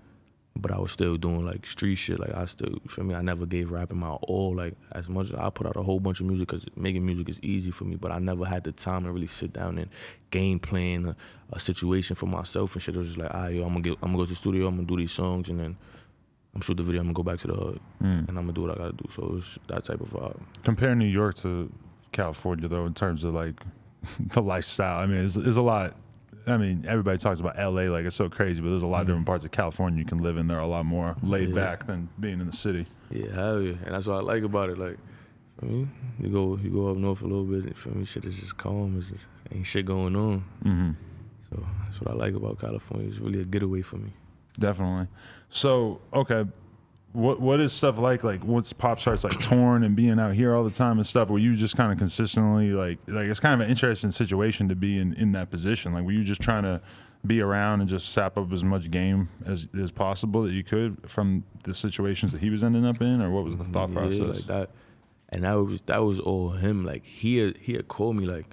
[0.57, 2.21] but I was still doing like street shit.
[2.21, 3.15] Like I still, feel me?
[3.15, 4.55] I never gave rapping my all.
[4.55, 7.29] Like as much as I put out a whole bunch of music because making music
[7.29, 9.91] is easy for me, but I never had the time to really sit down and
[10.31, 11.17] game plan a,
[11.53, 12.95] a situation for myself and shit.
[12.95, 14.67] It was just like, ah, yo, I'm gonna get, I'm gonna go to the studio,
[14.67, 15.77] I'm gonna do these songs, and then
[16.55, 17.81] I'm shoot the video, I'm gonna go back to the hood,
[18.29, 19.05] and I'm gonna do what I gotta do.
[19.11, 20.41] So it was that type of vibe.
[20.65, 21.73] Compare New York to
[22.13, 23.63] California though, in terms of like
[24.35, 24.99] the lifestyle.
[25.01, 25.97] I mean, it's, it's a lot.
[26.47, 29.07] I mean, everybody talks about LA like it's so crazy, but there's a lot of
[29.07, 30.49] different parts of California you can live in.
[30.49, 31.55] They're a lot more laid Yeah.
[31.55, 32.87] back than being in the city.
[33.11, 34.79] Yeah, hell yeah, and that's what I like about it.
[34.79, 34.99] Like,
[35.59, 35.87] for me,
[36.19, 37.65] you go, you go up north a little bit.
[37.65, 38.97] and For me, shit is just calm.
[38.99, 40.45] It's just ain't shit going on.
[40.65, 40.91] Mm-hmm.
[41.51, 43.07] So that's what I like about California.
[43.09, 44.13] It's really a getaway for me.
[44.59, 45.09] Definitely.
[45.51, 46.45] So, okay,
[47.13, 48.25] what what is stuff like?
[48.25, 51.29] Like, once pop starts like torn and being out here all the time and stuff?
[51.29, 54.75] Were you just kind of consistently like like it's kind of an interesting situation to
[54.75, 55.93] be in in that position?
[55.93, 56.81] Like, were you just trying to
[57.25, 60.99] be around and just sap up as much game as as possible that you could
[61.09, 63.95] from the situations that he was ending up in, or what was the thought mm,
[63.95, 64.71] process Yeah, like that.
[65.29, 66.85] And that was that was all him.
[66.85, 68.47] Like he had, he had called me like,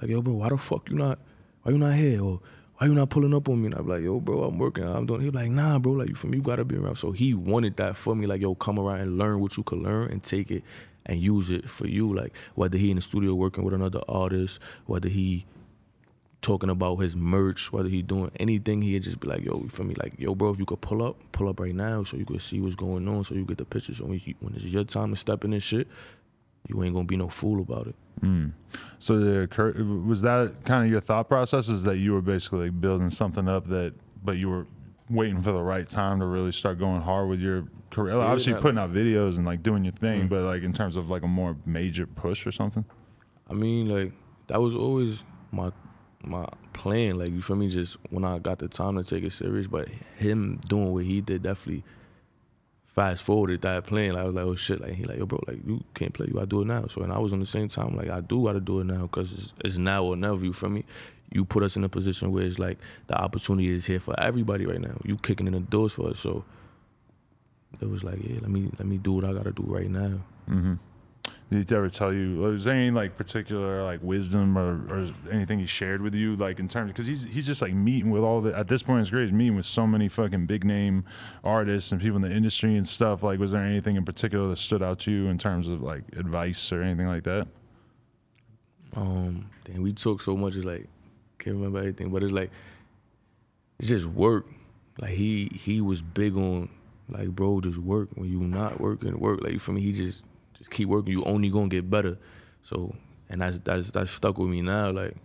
[0.00, 1.18] like yo, bro, why the fuck you not?
[1.62, 2.22] Why you not here?
[2.22, 2.40] Or
[2.80, 3.66] why you not pulling up on me?
[3.66, 4.84] And I'm like, yo, bro, I'm working.
[4.84, 5.20] I'm doing.
[5.20, 6.94] He like, nah, bro, like you from me, you gotta be around.
[6.94, 8.26] So he wanted that for me.
[8.26, 10.64] Like, yo, come around and learn what you could learn and take it
[11.04, 12.14] and use it for you.
[12.14, 15.44] Like whether he in the studio working with another artist, whether he
[16.40, 19.94] talking about his merch, whether he doing anything, he'd just be like, yo, feel me?
[20.02, 22.40] Like, yo, bro, if you could pull up, pull up right now so you could
[22.40, 23.92] see what's going on, so you get the picture.
[23.94, 25.86] So when, you, when it's your time to step in this shit,
[26.68, 27.94] you ain't gonna be no fool about it.
[28.20, 28.48] Hmm.
[28.98, 31.68] So the was that kind of your thought process?
[31.68, 34.66] Is that you were basically like building something up that, but you were
[35.08, 38.16] waiting for the right time to really start going hard with your career.
[38.16, 40.26] Like, Obviously, putting out videos and like doing your thing, hmm.
[40.28, 42.84] but like in terms of like a more major push or something.
[43.48, 44.12] I mean, like
[44.46, 45.72] that was always my
[46.22, 47.18] my plan.
[47.18, 47.68] Like you feel me?
[47.68, 51.20] Just when I got the time to take it serious, but him doing what he
[51.20, 51.84] did definitely
[52.94, 54.14] fast forwarded that plan.
[54.14, 56.26] Like I was like, oh shit, like he like, yo, bro, like you can't play,
[56.26, 56.86] you gotta do it now.
[56.86, 59.02] So and I was on the same time, like I do gotta do it now
[59.02, 60.44] because it's, it's now or never.
[60.44, 60.84] You feel me?
[61.32, 64.66] You put us in a position where it's like the opportunity is here for everybody
[64.66, 64.96] right now.
[65.04, 66.44] You kicking in the doors for us, so
[67.80, 70.20] it was like, yeah, let me let me do what I gotta do right now.
[70.48, 70.74] Mm-hmm.
[71.50, 72.38] Did he ever tell you?
[72.38, 76.60] Was there any like particular like wisdom or, or anything he shared with you, like
[76.60, 76.92] in terms?
[76.92, 79.32] Because he's he's just like meeting with all the at this point in career, he's
[79.32, 81.04] meeting with so many fucking big name
[81.42, 83.24] artists and people in the industry and stuff.
[83.24, 86.04] Like, was there anything in particular that stood out to you in terms of like
[86.16, 87.48] advice or anything like that?
[88.96, 90.88] um then we talk so much it's like
[91.38, 92.50] can't remember everything but it's like
[93.78, 94.46] it's just work
[95.00, 96.68] like he he was big on
[97.08, 100.24] like bro just work when you not working work like for me he just
[100.60, 102.16] just keep working you only gonna get better
[102.62, 102.94] so
[103.28, 105.16] and that's that's that's stuck with me now like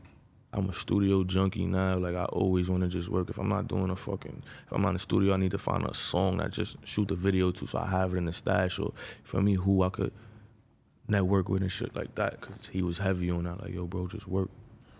[0.55, 1.97] I'm a studio junkie now.
[1.97, 3.29] Like I always want to just work.
[3.29, 5.57] If I'm not doing a fucking, if I'm not in the studio, I need to
[5.57, 8.31] find a song that just shoot the video to, so I have it in the
[8.31, 8.79] stash.
[8.79, 8.93] Or
[9.23, 10.13] for me, who I could
[11.09, 12.39] network with and shit like that.
[12.39, 13.61] Cause he was heavy on that.
[13.61, 14.49] Like, yo, bro, just work.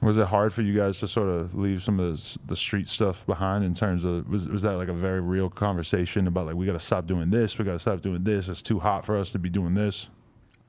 [0.01, 2.89] Was it hard for you guys to sort of leave some of this, the street
[2.89, 6.55] stuff behind in terms of was was that like a very real conversation about like
[6.55, 8.49] we got to stop doing this, we got to stop doing this.
[8.49, 10.09] It's too hot for us to be doing this.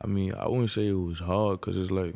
[0.06, 2.14] I mean, I wouldn't say it was hard, cause it's like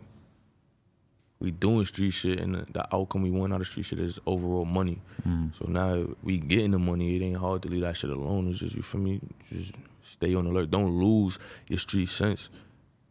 [1.41, 4.21] we doing street shit, and the, the outcome we want out of street shit is
[4.27, 5.01] overall money.
[5.27, 5.57] Mm.
[5.59, 7.17] So now we getting the money.
[7.17, 8.49] It ain't hard to leave that shit alone.
[8.49, 9.21] It's just you feel me.
[9.49, 9.73] Just
[10.03, 10.71] stay on alert.
[10.71, 12.49] Don't lose your street sense,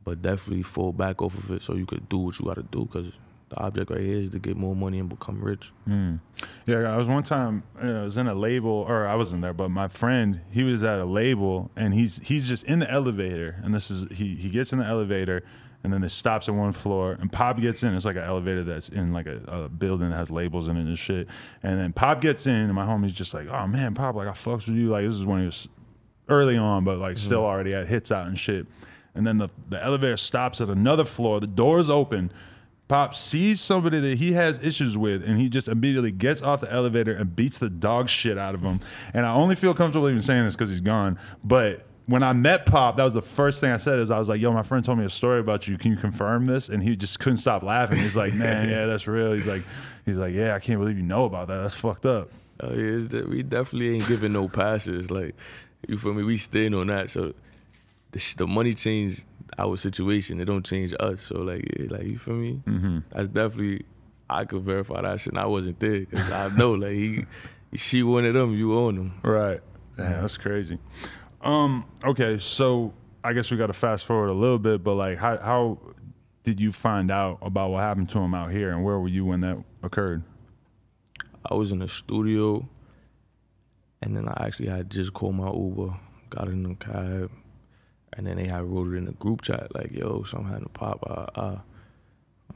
[0.06, 2.64] but definitely fall back off of it so you could do what you got to
[2.64, 2.86] do.
[2.86, 5.72] Cause the object right here is to get more money and become rich.
[6.68, 7.64] Yeah, I was one time.
[7.82, 10.84] uh, I was in a label, or I wasn't there, but my friend, he was
[10.84, 14.50] at a label, and he's he's just in the elevator, and this is he he
[14.50, 15.44] gets in the elevator,
[15.84, 17.96] and then it stops at one floor, and Pop gets in.
[17.96, 20.82] It's like an elevator that's in like a, a building that has labels in it
[20.82, 21.28] and shit,
[21.64, 24.32] and then Pop gets in, and my homie's just like, oh man, Pop, like I
[24.32, 25.68] fucks with you, like this is when he was
[26.28, 28.68] early on, but like still already had hits out and shit.
[29.16, 31.40] And then the, the elevator stops at another floor.
[31.40, 32.32] The doors open.
[32.90, 36.72] Pop sees somebody that he has issues with, and he just immediately gets off the
[36.74, 38.82] elevator and beats the dog shit out of him.
[39.14, 41.20] And I only feel comfortable even saying this because he's gone.
[41.44, 44.00] But when I met Pop, that was the first thing I said.
[44.00, 45.78] Is I was like, "Yo, my friend told me a story about you.
[45.78, 48.00] Can you confirm this?" And he just couldn't stop laughing.
[48.00, 49.62] He's like, "Man, yeah, that's real." He's like,
[50.08, 51.62] "He's like, yeah, I can't believe you know about that.
[51.62, 55.12] That's fucked up." Oh yeah, that we definitely ain't giving no passes.
[55.12, 55.36] Like
[55.88, 56.24] you feel me?
[56.24, 57.12] We staying on that.
[57.12, 57.36] So
[58.12, 59.26] the, sh- the money changed
[59.60, 60.40] our situation.
[60.40, 61.22] It don't change us.
[61.22, 62.62] So like, yeah, like you feel me?
[62.66, 63.00] Mm-hmm.
[63.12, 63.86] That's definitely
[64.30, 65.34] I could verify that shit.
[65.34, 67.26] And I wasn't there because I know like he,
[67.76, 69.20] she of them, you own them.
[69.24, 69.62] Right.
[69.98, 70.80] Yeah, that's crazy.
[71.42, 72.94] Um, okay, so
[73.24, 75.80] I guess we got to fast forward a little bit, but like, how how
[76.44, 79.26] did you find out about what happened to him out here, and where were you
[79.26, 80.24] when that occurred?
[81.46, 82.68] I was in the studio
[84.02, 85.94] And then I actually had just called my Uber,
[86.30, 87.32] got in the cab,
[88.14, 90.80] and then they had wrote it in the group chat like, "Yo, something happened to
[90.80, 91.60] Pop." Uh, uh.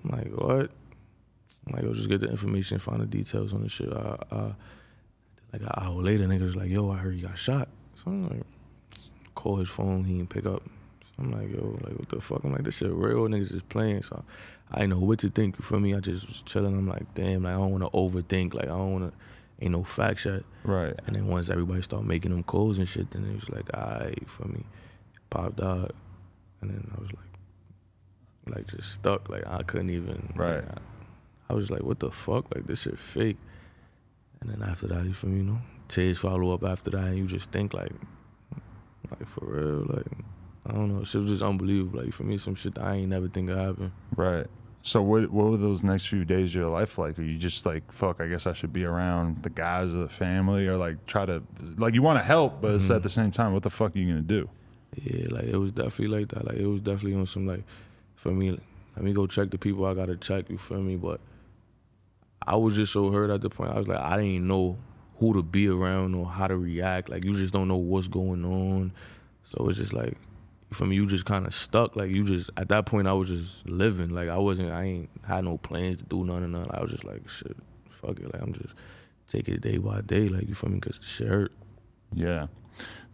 [0.04, 0.72] I'm like, "What?"
[1.68, 4.54] I'm like, "Yo, just get the information, find the details on the shit." Uh, uh.
[5.52, 8.44] Like an hour later, niggas like, "Yo, I heard you got shot." So I'm like,
[9.36, 10.64] call his phone, he didn't pick up.
[11.04, 13.70] So I'm like, "Yo, like what the fuck?" I'm like, "This shit real." Niggas just
[13.70, 14.02] playing.
[14.02, 14.24] So
[14.72, 15.58] I didn't know what to think.
[15.60, 15.94] You feel me?
[15.94, 16.76] I just was chilling.
[16.76, 18.54] I'm like, "Damn, like I don't want to overthink.
[18.54, 19.18] Like I don't want to."
[19.62, 20.44] Ain't no facts yet.
[20.66, 20.94] Right.
[21.06, 24.18] And then once everybody started making them calls and shit, then it was like, alright,
[24.20, 24.66] you feel me?
[25.34, 25.92] Pop dog.
[26.62, 29.30] And then I was like, like just stuck.
[29.30, 30.32] Like I couldn't even.
[30.36, 30.58] Right.
[30.58, 30.66] like,
[31.50, 32.54] I, I was like, what the fuck?
[32.54, 33.38] Like this shit fake.
[34.42, 35.38] And then after that, you feel me?
[35.38, 37.92] You know, tears follow up after that, and you just think like,
[39.10, 40.06] like for real, like
[40.68, 42.04] I don't know, shit was just unbelievable.
[42.04, 43.92] Like for me, some shit that I ain't never think of happen.
[44.16, 44.46] Right.
[44.82, 47.18] So what what were those next few days of your life like?
[47.18, 48.20] Are you just like fuck?
[48.20, 51.42] I guess I should be around the guys of the family, or like try to
[51.78, 52.96] like you want to help, but it's mm-hmm.
[52.96, 54.50] at the same time, what the fuck are you gonna do?
[54.96, 56.46] Yeah, like it was definitely like that.
[56.46, 57.64] Like it was definitely on some like,
[58.16, 58.52] for me,
[58.96, 60.50] let me go check the people I gotta check.
[60.50, 60.96] You feel me?
[60.96, 61.20] But
[62.46, 63.72] I was just so hurt at the point.
[63.72, 64.78] I was like, I didn't know
[65.18, 67.10] who to be around or how to react.
[67.10, 68.92] Like you just don't know what's going on.
[69.44, 70.18] So it's just like,
[70.72, 70.96] for me?
[70.96, 71.96] You just kind of stuck.
[71.96, 74.10] Like you just at that point, I was just living.
[74.10, 74.72] Like I wasn't.
[74.72, 76.68] I ain't had no plans to do none of none.
[76.72, 77.56] I was just like, shit,
[77.90, 78.34] fuck it.
[78.34, 78.74] Like I'm just
[79.28, 80.28] take it day by day.
[80.28, 80.80] Like you feel me?
[80.80, 81.52] Cause the shit hurt.
[82.14, 82.48] Yeah.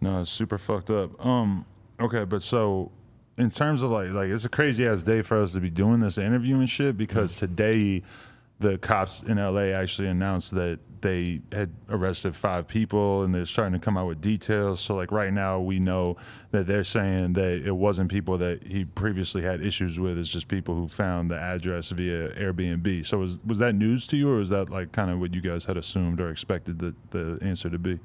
[0.02, 1.26] No, it's super fucked up.
[1.26, 1.66] Um,
[2.00, 2.92] okay, but so
[3.38, 6.00] in terms of like like it's a crazy ass day for us to be doing
[6.00, 8.04] this interview and shit because today
[8.60, 13.72] the cops in LA actually announced that they had arrested five people and they're starting
[13.72, 14.82] to come out with details.
[14.82, 16.18] So like right now we know
[16.52, 20.50] that they're saying that it wasn't people that he previously had issues with, it's just
[20.50, 23.06] people who found the address via Airbnb.
[23.06, 25.40] So was was that news to you or was that like kind of what you
[25.40, 28.00] guys had assumed or expected the, the answer to be?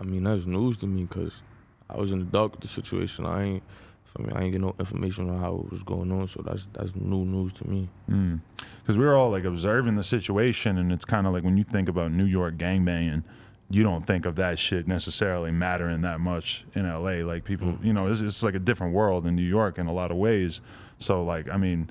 [0.00, 1.42] I mean, that's news to me because
[1.90, 3.26] I was in the dark with the situation.
[3.26, 3.62] I ain't,
[4.04, 6.26] for me, I ain't get no information on how it was going on.
[6.28, 7.88] So that's that's new news to me.
[8.06, 8.36] Hmm.
[8.80, 11.64] because we were all like observing the situation, and it's kind of like when you
[11.64, 13.22] think about New York gangbanging,
[13.70, 17.24] you don't think of that shit necessarily mattering that much in LA.
[17.26, 17.84] Like people, mm.
[17.84, 20.16] you know, it's, it's like a different world in New York in a lot of
[20.16, 20.60] ways.
[20.98, 21.90] So like, I mean,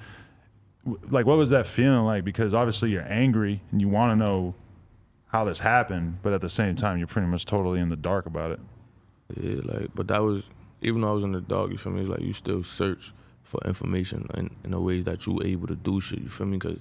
[1.10, 2.24] like what was that feeling like?
[2.24, 4.56] Because obviously you're angry and you want to know
[5.28, 8.26] how this happened, but at the same time you're pretty much totally in the dark
[8.26, 8.60] about it.
[9.36, 10.50] Yeah, like, but that was
[10.82, 11.72] even though I was in the dark.
[11.72, 12.02] You feel me?
[12.02, 13.14] It's like you still search
[13.44, 16.20] for information in, in the ways that you were able to do shit.
[16.20, 16.58] You feel me?
[16.58, 16.80] Because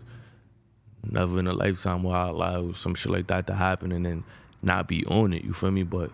[1.05, 4.25] never in a lifetime will I allow some shit like that to happen and then
[4.63, 5.45] not be on it.
[5.45, 5.83] You feel me?
[5.83, 6.11] But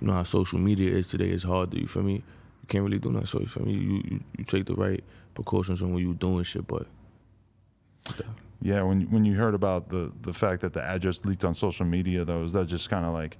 [0.00, 1.28] you know how social media is today.
[1.28, 1.80] It's hard to.
[1.80, 2.14] You feel me?
[2.14, 3.26] You can't really do nothing.
[3.26, 3.72] So you feel me?
[3.72, 5.02] You you, you take the right
[5.34, 6.86] precautions on when you doing shit, but.
[8.18, 8.26] Yeah,
[8.62, 12.24] when when you heard about the the fact that the address leaked on social media,
[12.24, 13.38] though, is that just kind of like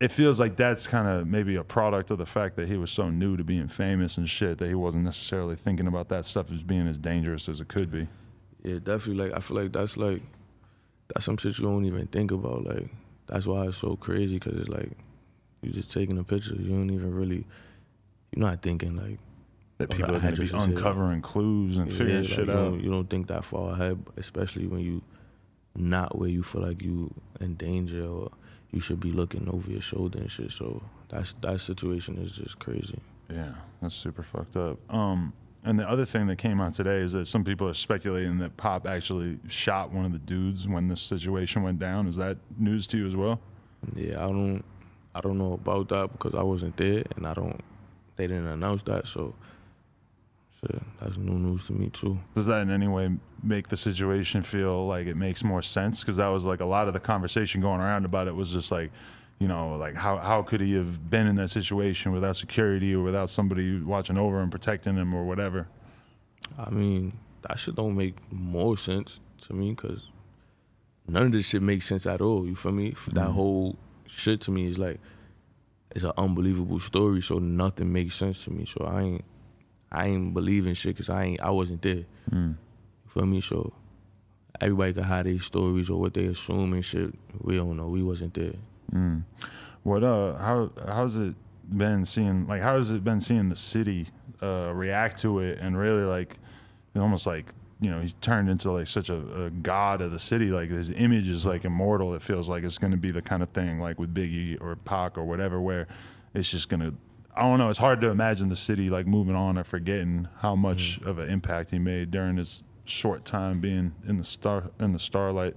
[0.00, 2.90] it feels like that's kind of maybe a product of the fact that he was
[2.90, 6.52] so new to being famous and shit that he wasn't necessarily thinking about that stuff
[6.52, 8.06] as being as dangerous as it could be.
[8.62, 9.28] Yeah, definitely.
[9.28, 10.22] Like I feel like that's like
[11.12, 12.64] that's some shit you don't even think about.
[12.64, 12.88] Like
[13.26, 14.90] that's why it's so crazy because it's like
[15.62, 16.54] you're just taking a picture.
[16.54, 17.44] You don't even really.
[18.34, 19.18] You're not thinking like
[19.78, 20.76] That people are going to be address is here.
[20.76, 22.70] uncovering clues and yeah, figuring like, shit you out.
[22.70, 25.02] Don't, you don't think that far ahead, especially when you
[25.76, 28.32] not where you feel like you in danger or
[28.72, 30.50] you should be looking over your shoulder and shit.
[30.50, 32.98] So that's that situation is just crazy.
[33.30, 34.78] Yeah, that's super fucked up.
[34.92, 35.32] Um,
[35.64, 38.56] and the other thing that came out today is that some people are speculating that
[38.56, 42.06] Pop actually shot one of the dudes when this situation went down.
[42.06, 43.40] Is that news to you as well?
[43.94, 44.64] Yeah, I don't
[45.14, 47.60] I don't know about that because I wasn't there and I don't
[48.16, 49.34] they didn't announce that so
[50.60, 52.18] shit, that's new news to me too.
[52.34, 53.10] Does that in any way
[53.42, 56.00] make the situation feel like it makes more sense?
[56.00, 58.70] Because that was like a lot of the conversation going around about it was just
[58.70, 58.90] like,
[59.38, 63.02] you know, like how how could he have been in that situation without security or
[63.02, 65.68] without somebody watching over and protecting him or whatever?
[66.58, 70.10] I mean, that shit don't make more sense to me because
[71.06, 72.46] none of this shit makes sense at all.
[72.46, 72.92] You feel me?
[72.92, 73.32] For That mm-hmm.
[73.32, 74.98] whole shit to me is like
[75.94, 78.66] it's an unbelievable story, so nothing makes sense to me.
[78.66, 79.24] So I ain't
[79.90, 82.04] I ain't believing shit because I ain't I wasn't there.
[82.32, 82.56] You
[83.08, 83.40] feel me?
[83.40, 83.72] So
[84.60, 87.14] everybody can hide their stories or what they assume and shit.
[87.40, 87.88] We don't know.
[87.88, 88.54] We wasn't there.
[89.82, 91.34] What uh how how's it
[91.70, 94.06] been seeing like how has it been seeing the city
[94.42, 96.38] uh react to it and really like
[96.96, 100.46] almost like you know he's turned into like such a, a god of the city
[100.46, 103.42] like his image is like immortal it feels like it's going to be the kind
[103.42, 105.86] of thing like with Biggie or Pac or whatever where
[106.34, 106.94] it's just going to
[107.38, 110.56] I don't know it's hard to imagine the city like moving on or forgetting how
[110.56, 114.92] much of an impact he made during his short time being in the star in
[114.92, 115.54] the starlight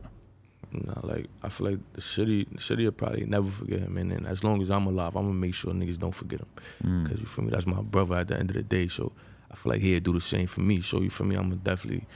[0.74, 4.12] Nah, like I feel like the city, the city will probably never forget him, and
[4.12, 6.48] then as long as I'm alive, I'm gonna make sure niggas don't forget him.
[6.84, 7.10] Mm.
[7.10, 8.88] Cause you feel me, that's my brother at the end of the day.
[8.88, 9.12] So
[9.52, 10.82] I feel like he'd do the same for me.
[10.82, 12.08] So you feel me, I'm gonna definitely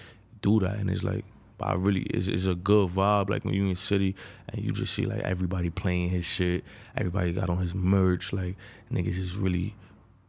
[0.42, 0.76] do that.
[0.76, 1.26] And it's like,
[1.58, 3.30] but I really, it's, it's a good vibe.
[3.30, 4.16] Like when you in city
[4.50, 6.64] and you just see like everybody playing his shit,
[6.96, 8.56] everybody got on his merch, like
[8.92, 9.76] niggas is really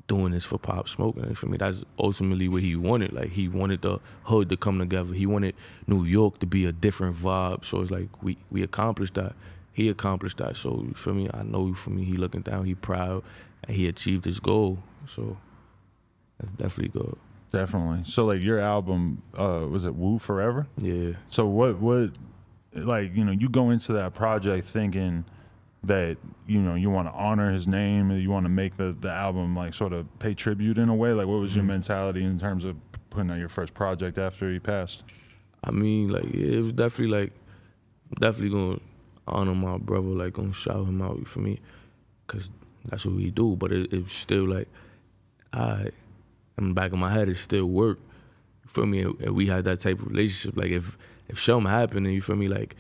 [0.07, 1.17] doing this for Pop Smoke.
[1.17, 3.13] And for me, that's ultimately what he wanted.
[3.13, 5.13] Like he wanted the hood to come together.
[5.13, 5.55] He wanted
[5.87, 7.65] New York to be a different vibe.
[7.65, 9.35] So it's like we we accomplished that.
[9.73, 10.57] He accomplished that.
[10.57, 13.25] So for me, I know for me, he looking down, he proud,
[13.65, 14.79] and he achieved his goal.
[15.07, 15.37] So
[16.39, 17.19] that's definitely good.
[17.57, 18.05] Definitely.
[18.05, 20.67] So like your album, uh, was it Woo Forever?
[20.79, 21.13] Yeah.
[21.27, 22.11] So what what
[22.75, 25.25] like, you know, you go into that project thinking
[25.85, 28.95] that, you know, you want to honor his name and you want to make the,
[29.01, 31.13] the album like sort of pay tribute in a way?
[31.13, 32.77] Like what was your mentality in terms of
[33.11, 35.03] putting out your first project after he passed?
[35.65, 37.33] I mean, like yeah, it was definitely like
[38.21, 38.81] definitely gonna
[39.27, 41.61] honor my brother, like gonna shout him out for me,
[42.27, 42.51] cause
[42.85, 43.57] that's what we do.
[43.57, 44.69] But it, it's still like,
[45.53, 45.87] I,
[46.59, 47.99] in the back of my head, it still work.
[48.65, 49.01] You feel me?
[49.01, 50.57] And we had that type of relationship.
[50.57, 50.97] Like if
[51.29, 52.77] if something happened, and you feel me, like.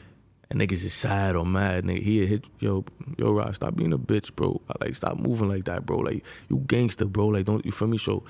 [0.49, 2.01] And niggas is sad or mad, nigga.
[2.01, 2.85] He hit yo,
[3.19, 4.61] yo, Rod, stop being a bitch, bro.
[4.81, 5.99] Like, stop moving like that, bro.
[5.99, 7.27] Like, you gangster, bro.
[7.27, 7.99] Like, don't you feel me?
[7.99, 8.23] So,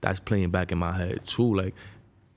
[0.00, 1.52] that's playing back in my head too.
[1.52, 1.74] Like,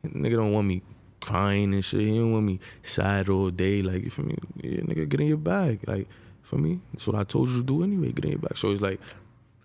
[0.04, 0.82] nigga don't want me
[1.22, 2.02] crying and shit.
[2.02, 3.84] He don't want me sad all day.
[3.84, 4.38] Like, you feel me?
[4.64, 5.82] Yeah, nigga, get in your bag.
[5.86, 6.08] Like,
[6.42, 8.14] for me, that's what I told you to do anyway.
[8.14, 8.58] Get in your bag.
[8.58, 9.00] So it's like,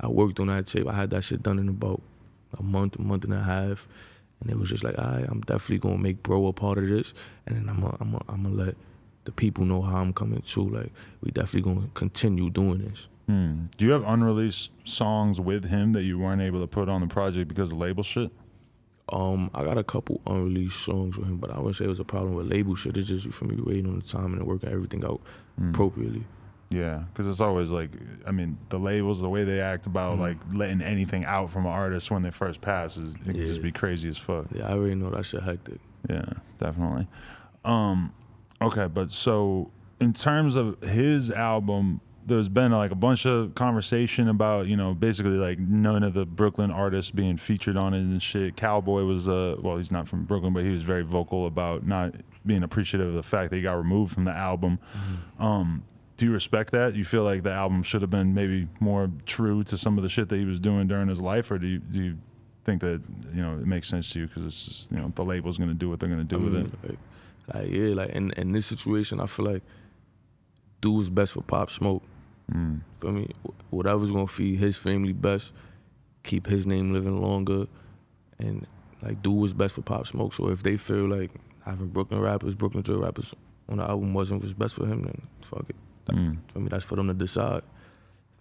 [0.00, 0.86] I worked on that tape.
[0.86, 2.02] I had that shit done in about
[2.58, 3.86] a month, a month and a half,
[4.40, 6.88] and it was just like, all right, I'm definitely gonna make bro a part of
[6.88, 7.14] this,
[7.46, 8.74] and then I'm gonna, I'm gonna, I'm gonna let
[9.24, 10.68] the people know how I'm coming too.
[10.68, 13.08] Like, we definitely gonna continue doing this.
[13.26, 13.66] Hmm.
[13.76, 17.06] Do you have unreleased songs with him that you weren't able to put on the
[17.06, 18.30] project because of label shit?
[19.08, 22.00] Um, I got a couple unreleased songs with him, but I wouldn't say it was
[22.00, 22.96] a problem with label shit.
[22.96, 25.20] It's just for me waiting on the time and working everything out
[25.68, 26.24] appropriately.
[26.72, 27.90] Yeah, because it's always like,
[28.26, 31.72] I mean, the labels, the way they act about like letting anything out from an
[31.72, 34.46] artist when they first pass is it can just be crazy as fuck.
[34.54, 35.78] Yeah, I already know that shit hectic.
[36.08, 36.24] Yeah,
[36.58, 37.06] definitely.
[37.64, 38.12] Um,
[38.60, 44.28] okay, but so in terms of his album, there's been like a bunch of conversation
[44.28, 48.22] about you know basically like none of the Brooklyn artists being featured on it and
[48.22, 48.56] shit.
[48.56, 52.14] Cowboy was uh well he's not from Brooklyn, but he was very vocal about not
[52.46, 54.78] being appreciative of the fact that he got removed from the album.
[55.38, 55.84] Um,
[56.16, 56.94] do you respect that?
[56.94, 60.08] You feel like the album should have been maybe more true to some of the
[60.08, 62.18] shit that he was doing during his life, or do you do you
[62.64, 63.02] think that
[63.34, 65.70] you know it makes sense to you because it's just you know the label's going
[65.70, 66.88] to do what they're going to do I with mean, it?
[66.88, 66.98] Like,
[67.54, 69.62] like yeah, like in, in this situation, I feel like
[70.80, 72.02] do what's best for Pop Smoke.
[72.52, 72.80] Mm.
[73.00, 73.28] For me,
[73.70, 75.52] whatever's gonna feed his family best,
[76.22, 77.66] keep his name living longer,
[78.38, 78.66] and
[79.00, 80.34] like do what's best for Pop Smoke.
[80.34, 81.30] So if they feel like
[81.64, 83.34] having Brooklyn rappers, Brooklyn drill rappers
[83.68, 85.76] on the album wasn't what's best for him, then fuck it.
[86.08, 86.38] Mm.
[86.48, 87.62] For me, that's for them to decide.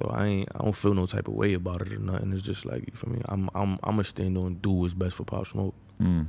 [0.02, 2.34] So I ain't, I don't feel no type of way about it or nothing.
[2.34, 5.24] It's just like for me, I'm, I'm, I'm gonna stand on do what's best for
[5.24, 5.76] Pop Smoke.
[6.02, 6.28] Mm.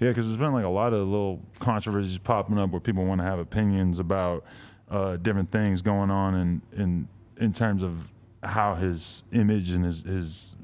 [0.00, 3.20] Yeah, because there's been like a lot of little controversies popping up where people want
[3.20, 4.44] to have opinions about
[4.90, 10.02] uh, different things going on in in in terms of how his image and his
[10.02, 10.56] his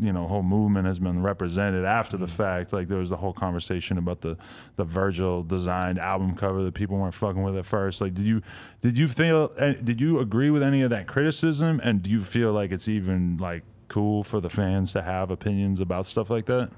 [0.00, 2.72] you know whole movement has been represented after the fact.
[2.72, 4.36] Like there was the whole conversation about the
[4.76, 8.00] the Virgil designed album cover that people weren't fucking with at first.
[8.00, 8.42] Like, did you
[8.80, 11.80] did you feel eh, did you agree with any of that criticism?
[11.82, 15.80] And do you feel like it's even like cool for the fans to have opinions
[15.80, 16.70] about stuff like that?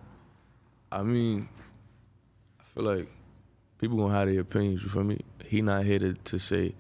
[0.93, 1.49] I mean,
[2.59, 3.09] I feel like
[3.79, 4.83] people gonna have their opinions.
[4.83, 5.21] You feel me?
[5.45, 6.75] He not here to, to say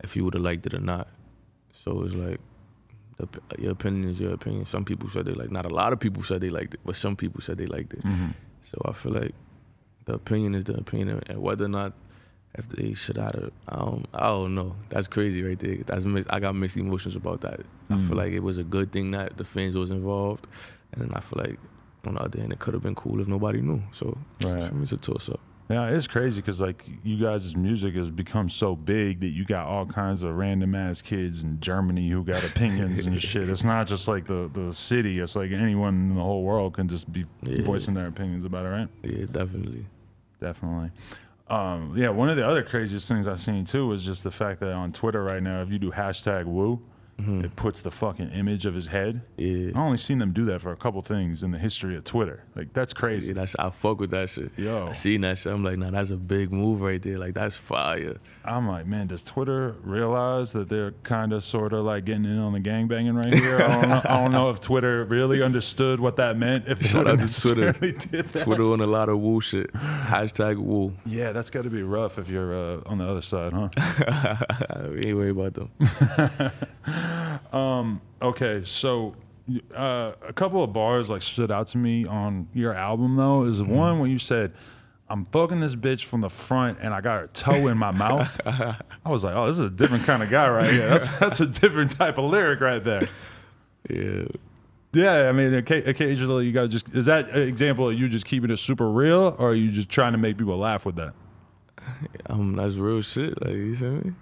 [0.00, 1.08] if he would have liked it or not.
[1.72, 2.40] So it's like
[3.58, 4.66] your opinion is your opinion.
[4.66, 5.50] Some people said they like.
[5.50, 7.94] Not a lot of people said they liked it, but some people said they liked
[7.94, 8.04] it.
[8.04, 8.30] Mm-hmm.
[8.62, 9.34] So I feel like
[10.04, 11.92] the opinion is the opinion, and whether or not
[12.54, 14.76] if they should have, I don't, I don't know.
[14.88, 15.78] That's crazy right there.
[15.84, 17.60] That's mixed, I got mixed emotions about that.
[17.90, 18.14] I feel mm-hmm.
[18.14, 20.46] like it was a good thing that the fans was involved,
[20.92, 21.58] and then I feel like
[22.06, 23.82] on the other hand, it could have been cool if nobody knew.
[23.92, 24.62] So Right.
[24.62, 25.40] for me, it's a toss up.
[25.68, 29.66] Yeah, it's crazy because like you guys' music has become so big that you got
[29.66, 33.48] all kinds of random ass kids in Germany who got opinions and shit.
[33.48, 35.18] It's not just like the the city.
[35.18, 37.64] It's like anyone in the whole world can just be Yeah.
[37.64, 38.88] voicing their opinions about it, right?
[39.02, 39.86] Yeah, definitely.
[40.40, 40.90] Definitely.
[41.48, 44.60] Um, yeah, one of the other craziest things I've seen too is just the fact
[44.60, 46.80] that on Twitter right now, if you do hashtag woo,
[47.18, 49.22] it puts the fucking image of his head.
[49.36, 49.72] Yeah.
[49.74, 52.44] I only seen them do that for a couple things in the history of Twitter.
[52.54, 53.32] Like that's crazy.
[53.32, 54.52] That's, I fuck with that shit.
[54.56, 54.88] Yo.
[54.88, 55.52] I seen that shit.
[55.52, 57.18] I'm like, nah, that's a big move right there.
[57.18, 58.18] Like that's fire.
[58.44, 62.38] I'm like, man, does Twitter realize that they're kind of sort of like getting in
[62.38, 63.56] on the gangbanging right here?
[63.56, 64.02] I don't know.
[64.04, 66.68] I don't know if Twitter really understood what that meant.
[66.68, 67.72] If Shout Twitter out to Twitter.
[67.72, 68.44] did that.
[68.44, 69.72] Twitter on a lot of woo shit.
[69.72, 70.92] Hashtag woo.
[71.06, 73.68] Yeah, that's got to be rough if you're uh, on the other side, huh?
[74.90, 75.70] we ain't worried about them.
[78.22, 79.14] Okay, so
[79.74, 83.60] uh, a couple of bars like stood out to me on your album though is
[83.62, 83.74] Mm-hmm.
[83.74, 84.52] one when you said,
[85.08, 88.40] "I'm fucking this bitch from the front and I got her toe in my mouth."
[88.46, 88.76] I
[89.06, 90.88] was like, "Oh, this is a different kind of guy right here.
[90.88, 93.08] That's that's a different type of lyric right there."
[93.90, 94.24] Yeah.
[94.92, 98.50] Yeah, I mean, occasionally you gotta just is that an example of you just keeping
[98.50, 101.12] it super real, or are you just trying to make people laugh with that?
[102.30, 103.40] Um, that's real shit.
[103.44, 104.12] Like you feel me?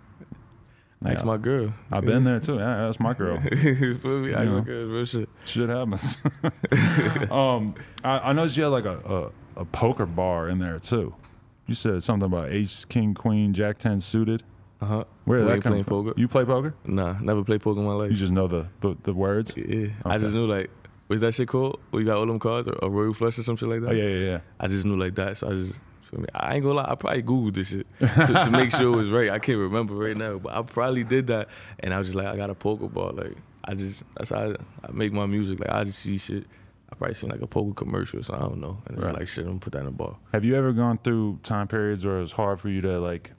[1.04, 1.24] Ask Yeah.
[1.26, 1.74] my girl.
[1.92, 2.56] I've been there too.
[2.56, 3.38] Yeah, that's my girl.
[3.62, 4.30] you feel me?
[4.32, 4.58] Know.
[4.58, 4.86] my girl.
[4.86, 5.28] Real shit.
[5.44, 6.16] Shit happens.
[7.30, 11.14] um, I, I noticed you had like a, a, a poker bar in there too.
[11.66, 14.42] You said something about ace, king, queen, jack ten suited.
[14.80, 15.04] Uh huh.
[15.24, 15.84] Where did we that come from?
[15.84, 16.12] poker.
[16.16, 16.74] You play poker?
[16.84, 18.10] Nah, never played poker in my life.
[18.10, 19.54] You just know the the, the words.
[19.56, 19.88] yeah.
[20.04, 20.70] I just knew like,
[21.06, 21.80] what's that shit called?
[21.90, 23.90] Where you got all them cards or a royal flush or some shit like that?
[23.90, 24.38] Oh yeah, yeah, yeah.
[24.60, 25.74] I just knew like that, so I just.
[26.14, 26.28] Feel me?
[26.34, 29.10] I ain't gonna lie, I probably googled this shit to, to make sure it was
[29.10, 29.30] right.
[29.30, 31.48] I can't remember right now, but I probably did that,
[31.80, 33.12] and I was just like, I got a poker ball.
[33.14, 34.54] Like I just that's how I,
[34.86, 35.60] I make my music.
[35.60, 36.44] Like I just see shit.
[36.92, 39.18] I probably seen like a poker commercial, so I don't know, and it's Right.
[39.18, 39.44] like shit.
[39.44, 40.18] I'm gonna put that in a ball.
[40.32, 43.32] Have you ever gone through time periods where it was hard for you to like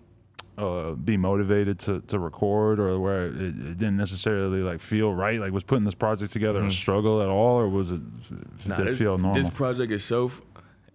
[0.57, 5.39] uh, be motivated to, to record, or where it, it didn't necessarily like feel right?
[5.39, 8.69] Like was putting this project together a struggle at all, or was it Mm-hmm.
[8.69, 9.41] Nah, did it this, feel normal?
[9.41, 10.41] this project itself,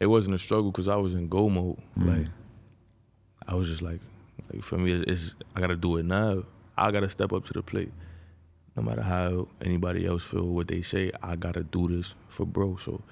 [0.01, 1.79] it wasn't a struggle because I was in go mode.
[1.99, 2.19] Mm.
[2.19, 2.27] Like,
[3.47, 4.01] I was just like,
[4.53, 6.45] like for me, it's, it's I gotta do it now.
[6.77, 7.93] I gotta step up to the plate.
[8.77, 12.77] No matter how anybody else feel what they say, I gotta do this for bro.
[12.77, 13.03] So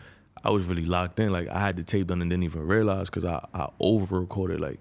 [0.42, 1.30] I was really locked in.
[1.30, 4.60] Like I had the tape done and didn't even realize because I, I over recorded
[4.60, 4.80] like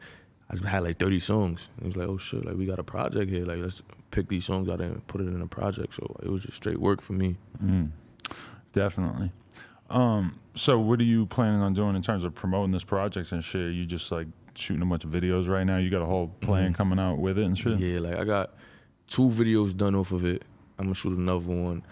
[0.50, 1.70] I had like 30 songs.
[1.78, 3.46] And it was like, oh shit, like we got a project here.
[3.46, 3.82] Like let's
[4.12, 5.96] pick these songs out and put it in a project.
[5.96, 7.36] So it was just straight work for me.
[8.72, 9.32] Definitely.
[9.90, 13.44] Um, so what are you planning on doing in terms of promoting this project and
[13.44, 13.62] shit?
[13.62, 15.78] Are you just like shooting a bunch of videos right now?
[15.78, 17.74] You got a whole plan coming out with it and shit?
[17.74, 18.06] Mm-hmm.
[18.06, 18.54] Yeah, like I got
[19.08, 20.44] two videos done off of it.
[20.80, 21.84] I'm gonna shoot another one,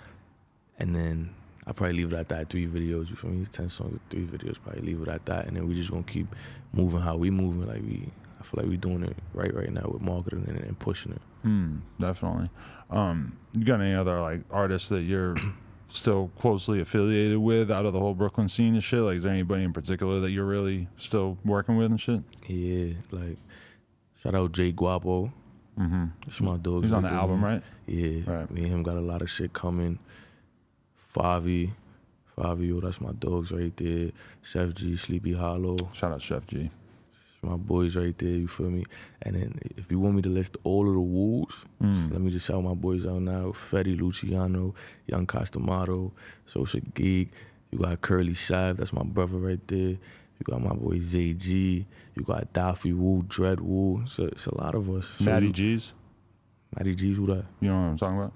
[0.77, 1.33] and then
[1.65, 2.49] I probably leave it at that.
[2.49, 3.09] Three videos.
[3.09, 3.45] You feel me?
[3.45, 4.57] Ten songs, three videos.
[4.61, 6.27] Probably leave it at that, and then we just gonna keep
[6.73, 7.67] moving how we moving.
[7.67, 10.77] Like we, I feel like we doing it right right now with marketing and, and
[10.77, 11.21] pushing it.
[11.43, 12.49] Hmm, definitely.
[12.89, 15.35] Um, you got any other like artists that you're
[15.95, 19.01] still closely affiliated with out of the whole Brooklyn scene and shit?
[19.01, 22.21] Like, is there anybody in particular that you're really still working with and shit?
[22.47, 23.37] Yeah, like
[24.21, 25.31] shout out Jay Gwuapo.
[25.79, 26.05] Mm-hmm.
[26.25, 26.83] That's my dog.
[26.83, 27.61] He's on the album, right?
[27.85, 28.21] Yeah.
[28.25, 28.49] Right.
[28.51, 29.99] Me and him got a lot of shit coming.
[31.13, 31.71] Favi,
[32.35, 34.11] Fabio, that's my dogs right there.
[34.43, 35.89] Sheff G, Sleepy Hallow.
[35.93, 36.69] Shout out Sheff G.
[37.45, 38.83] my boys right there, you feel me?
[39.21, 42.45] And then if you want me to list all of the wolves, let me just
[42.47, 43.51] shout my boys out now.
[43.51, 44.73] Fetty Luciano,
[45.07, 46.11] Young Costamato,
[46.45, 47.31] Social Geek,
[47.71, 49.97] you got Curly Shav, that's my brother right there.
[50.37, 51.85] You got my boy ZG,
[52.15, 54.01] you got Daffy Woo, Dread Woo.
[54.03, 55.07] It's a, it's a lot of us.
[55.19, 55.93] So Matty you- G's.
[56.77, 57.45] Matty G's, who that?
[57.61, 58.33] You know what I'm talking about?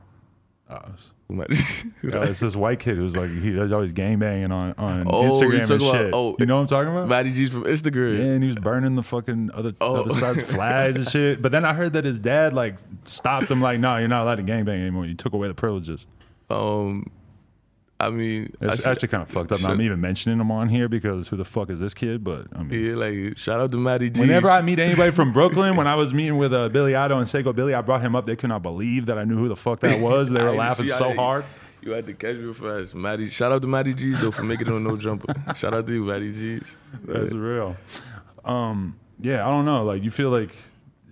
[0.70, 0.92] Uh,
[1.30, 1.56] Who Matty-
[2.02, 5.04] who Yeah, it's this white kid who's like he was always gang banging on, on
[5.08, 6.10] Oh, Instagram and talking about- shit.
[6.14, 7.08] oh, you know what I'm talking about?
[7.08, 8.18] Matty G's from Instagram.
[8.18, 10.02] Yeah, and he was burning the fucking other, Oh.
[10.02, 11.40] other side flags and shit.
[11.42, 14.36] But then I heard that his dad like stopped him, like, no, you're not allowed
[14.38, 15.06] to gangbang anymore.
[15.06, 16.08] You took away the privileges.
[16.50, 17.12] Um,
[18.02, 19.62] I mean, I It's should- actually kind of fucked up.
[19.62, 22.24] Now, I'm even mentioning him on here because who the fuck is this kid?
[22.24, 24.22] But I mean, Yeah, like shout out to Matty G.
[24.22, 27.28] whenever I meet anybody from Brooklyn, when I was meeting with uh, Billy Otto and
[27.28, 28.26] Seiko Billy, I brought him up.
[28.26, 30.30] They could not believe that I knew who the fuck that was.
[30.30, 31.44] They were laughing so hard.
[31.82, 32.96] You had to catch me fast.
[32.96, 35.34] Matty, shout out to Matty G's though for making it on no jumper.
[35.56, 36.78] shout out to you, Matty G's.
[37.06, 37.76] That's real.
[38.46, 39.84] Um, yeah, I don't know.
[39.84, 40.56] Like, you feel like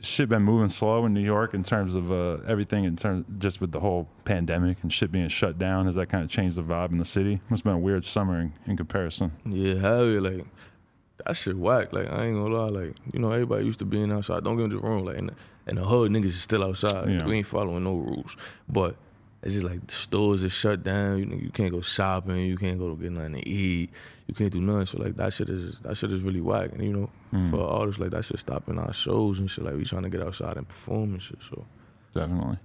[0.02, 3.62] shit been moving slow in New York in terms of uh, everything, in terms just
[3.62, 5.86] with the whole pandemic and shit being shut down.
[5.86, 7.42] Has that kind of changed the vibe in the city?
[7.50, 9.32] Must have been a weird summer in, in comparison.
[9.46, 10.46] Yeah, hell yeah, like
[11.26, 11.94] that shit whack.
[11.94, 14.44] Like I ain't gonna lie, like you know everybody used to being outside.
[14.44, 15.34] Don't get me wrong, like in the,
[15.68, 17.10] in the hood, niggas is still outside.
[17.10, 17.26] Yeah.
[17.26, 18.38] We ain't following no rules,
[18.68, 18.96] but.
[19.44, 21.20] It's just like the stores are shut down.
[21.20, 22.38] You know, you can't go shopping.
[22.38, 23.92] You can't go to get nothing to eat.
[24.26, 24.86] You can't do nothing.
[24.88, 26.72] So like that shit is that shit is really whack.
[26.74, 27.50] And you know, Mm.
[27.52, 29.64] for artists like that shit stopping our shows and shit.
[29.66, 31.40] Like we trying to get outside and perform and shit.
[31.44, 31.66] So
[32.14, 32.58] Definitely.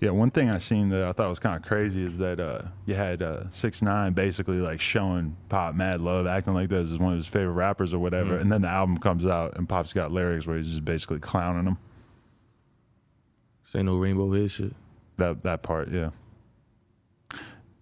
[0.00, 2.62] Yeah, one thing I seen that I thought was kind of crazy is that uh,
[2.86, 6.98] you had uh, six nine basically like showing Pop mad love, acting like this is
[6.98, 9.92] one of his favorite rappers or whatever, and then the album comes out and Pop's
[9.92, 11.78] got lyrics where he's just basically clowning him.
[13.64, 14.74] this ain't no rainbow head shit.
[15.22, 15.90] That that part.
[15.90, 16.10] Yeah.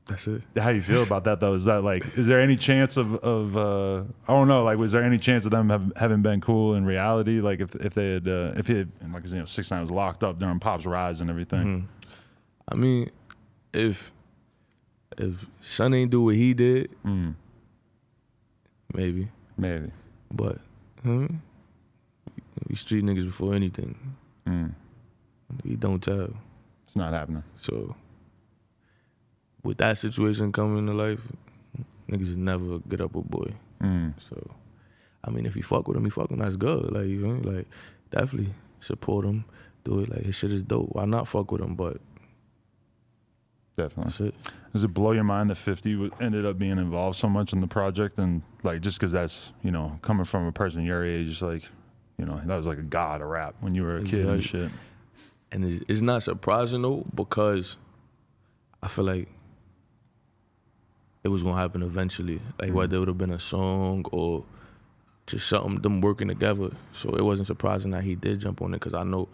[0.06, 0.42] That's it.
[0.56, 1.54] How do you feel about that though?
[1.54, 4.90] Is that like, is there any chance of of uh, I don't know, like, was
[4.92, 7.40] there any chance of them have, having been cool in reality?
[7.40, 9.90] Like, if if they had uh, if he had like you know six nine was
[9.92, 11.88] locked up during Pop's rise and everything.
[12.68, 13.10] I mean,
[13.72, 14.10] if
[15.16, 17.34] if Son ain't do what he did, Mm,
[18.94, 19.28] maybe.
[19.56, 19.90] maybe.
[20.32, 20.58] But
[21.02, 21.26] hmm,
[22.68, 23.94] we street niggas before anything.
[24.46, 24.72] Mm,
[25.64, 26.30] We don't tell.
[26.90, 27.44] It's not happening.
[27.54, 27.94] So
[29.62, 31.20] with that situation coming to life,
[32.10, 33.52] niggas never get up a boy.
[33.80, 34.50] Mm, So
[35.22, 36.44] I mean, if you fuck with him, he fuck with him.
[36.44, 36.90] That's good.
[36.90, 37.48] Like you me?
[37.48, 37.68] Like
[38.10, 39.44] definitely support him.
[39.84, 40.10] Do it.
[40.10, 40.88] Like his shit is dope.
[40.90, 41.76] Why not fuck with him?
[41.76, 41.98] But
[43.76, 44.04] definitely.
[44.04, 44.34] that's it.
[44.72, 47.68] Does it blow your mind that 50 ended up being involved so much in the
[47.68, 48.18] project?
[48.18, 51.62] And like, just because that's, you know, coming from a person your age, like,
[52.18, 54.42] you know, that was like a god of rap when you were a kid and
[54.42, 54.70] shit.
[55.52, 57.76] And it's, it's not surprising though because
[58.82, 59.28] I feel like
[61.22, 62.40] it was gonna happen eventually.
[62.58, 64.44] Like whether it would have been a song or
[65.26, 66.70] just something them working together.
[66.92, 69.28] So it wasn't surprising that he did jump on it because I know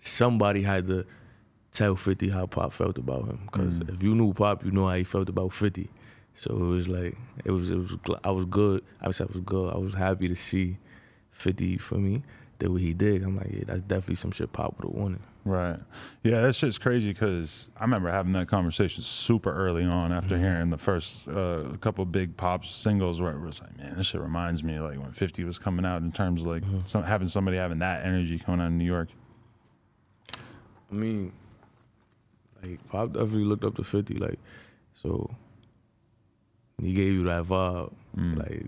[0.00, 1.04] somebody had to
[1.72, 3.40] tell 50 how Pop felt about him.
[3.44, 3.94] Because mm.
[3.94, 5.88] if you knew Pop, you know how he felt about 50.
[6.34, 8.82] So it was like it was it was I was good.
[9.00, 9.74] I said I was good.
[9.74, 10.78] I was happy to see
[11.32, 12.22] 50 for me
[12.58, 13.22] did what he did.
[13.22, 15.20] I'm like, yeah, that's definitely some shit Pop would have wanted.
[15.44, 15.78] Right.
[16.22, 20.44] Yeah, that shit's crazy because I remember having that conversation super early on after mm-hmm.
[20.44, 24.20] hearing the first uh, couple big pop singles where it was like, man, this shit
[24.20, 26.80] reminds me of like when 50 was coming out in terms of like mm-hmm.
[26.84, 29.08] some, having somebody having that energy coming out of New York.
[30.90, 31.32] I mean,
[32.62, 34.38] like Pop definitely looked up to Fifty, like
[34.94, 35.30] so.
[36.80, 38.38] He gave you that vibe, mm.
[38.38, 38.66] like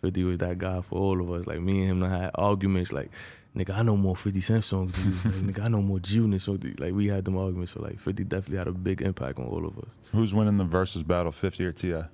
[0.00, 1.46] Fifty was that guy for all of us.
[1.46, 3.10] Like me and him had arguments, like
[3.56, 5.18] nigga, I know more Fifty Cent songs than you.
[5.24, 6.60] like, nigga, I know more G Unit songs.
[6.60, 6.76] than.
[6.78, 9.66] Like we had them arguments, so like Fifty definitely had a big impact on all
[9.66, 9.88] of us.
[10.12, 12.04] Who's winning the versus battle, 50 or T.I.?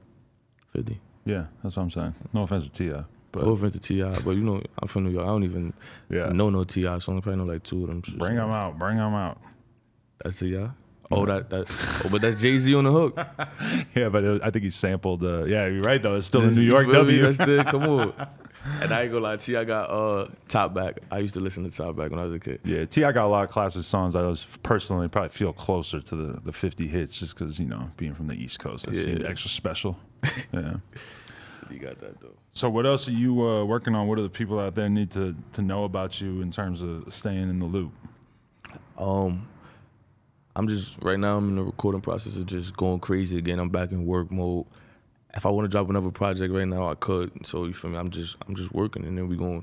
[0.72, 1.00] Fifty.
[1.24, 2.14] Yeah, that's what I'm saying.
[2.32, 5.10] No offense to T.I., but No offense to Ti, but you know I'm from New
[5.10, 5.24] York.
[5.24, 5.74] I don't even
[6.08, 6.30] Yeah.
[6.30, 7.06] know no Ti songs.
[7.06, 8.02] I probably know like two of them.
[8.16, 8.78] bring them out.
[8.78, 9.38] Bring them out.
[10.24, 10.68] That's Ti.
[11.10, 11.66] Oh, that that.
[12.04, 13.18] Oh, but that's Jay Z on the hook.
[13.94, 15.24] Yeah, but it, I think he sampled.
[15.24, 16.16] Uh, yeah, you're right though.
[16.16, 16.92] It's still in New York me?
[16.92, 17.22] W.
[17.22, 18.12] That's the come on.
[18.82, 19.56] And I ain't gonna lie, T.
[19.56, 20.98] I got uh top back.
[21.10, 22.60] I used to listen to top back when I was a kid.
[22.64, 23.12] Yeah, T.I.
[23.12, 24.14] got a lot of classic songs.
[24.14, 27.90] I was personally probably feel closer to the, the 50 hits just because, you know,
[27.96, 29.28] being from the East Coast, that seemed Yeah.
[29.28, 29.96] extra special.
[30.52, 30.74] yeah.
[31.70, 32.34] You got that though.
[32.52, 34.08] So, what else are you uh, working on?
[34.08, 37.12] What do the people out there need to, to know about you in terms of
[37.12, 37.92] staying in the loop?
[38.98, 39.46] Um,
[40.56, 41.36] I'm just right now.
[41.38, 43.60] I'm in the recording process of just going crazy again.
[43.60, 44.66] I'm back in work mode.
[45.34, 47.46] If I want to drop another project right now, I could.
[47.46, 47.98] So you feel me?
[47.98, 49.62] I'm just I'm just working, and then we gonna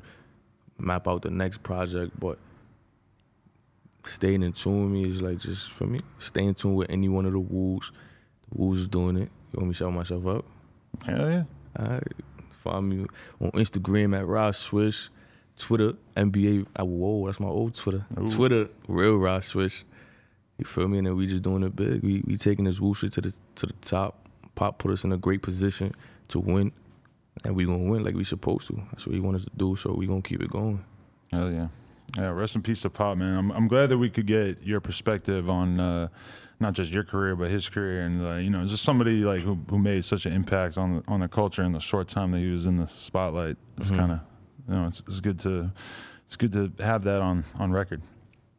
[0.78, 2.20] map out the next project.
[2.20, 2.38] But
[4.06, 6.02] staying in tune with me is like just for me.
[6.20, 7.92] Stay in tune with any one of the wolves.
[8.52, 9.30] The wolves is doing it.
[9.54, 10.46] You want me to shout myself up?
[11.06, 11.44] Hell yeah.
[11.80, 12.04] All right.
[12.64, 13.06] Find me
[13.42, 15.10] on Instagram at Rah Swish,
[15.58, 16.66] Twitter NBA.
[16.80, 18.06] uh, Whoa, that's my old Twitter.
[18.20, 18.28] Ooh.
[18.28, 19.84] Twitter, real Rah Swish.
[20.58, 21.00] You feel me?
[21.00, 22.02] And then we just doing it big.
[22.02, 24.25] We we taking this woo shit to the to the top.
[24.56, 25.94] Pop put us in a great position
[26.30, 26.72] to win,
[27.44, 28.82] and we gonna win like we supposed to.
[28.92, 29.76] That's what he want us to do.
[29.76, 30.84] So we gonna keep it going.
[31.32, 31.68] Hell yeah.
[32.18, 33.38] Yeah, rest in peace to Pop, man.
[33.38, 36.08] I'm, I'm glad that we could get your perspective on uh,
[36.60, 38.04] not just your career, but his career.
[38.04, 41.04] And, uh, you know, just somebody like who, who made such an impact on the,
[41.08, 43.58] on the culture in the short time that he was in the spotlight.
[43.78, 44.20] It's kind of,
[44.70, 45.72] you know, it's, it's good to
[46.26, 48.02] it's good to have that on, on record.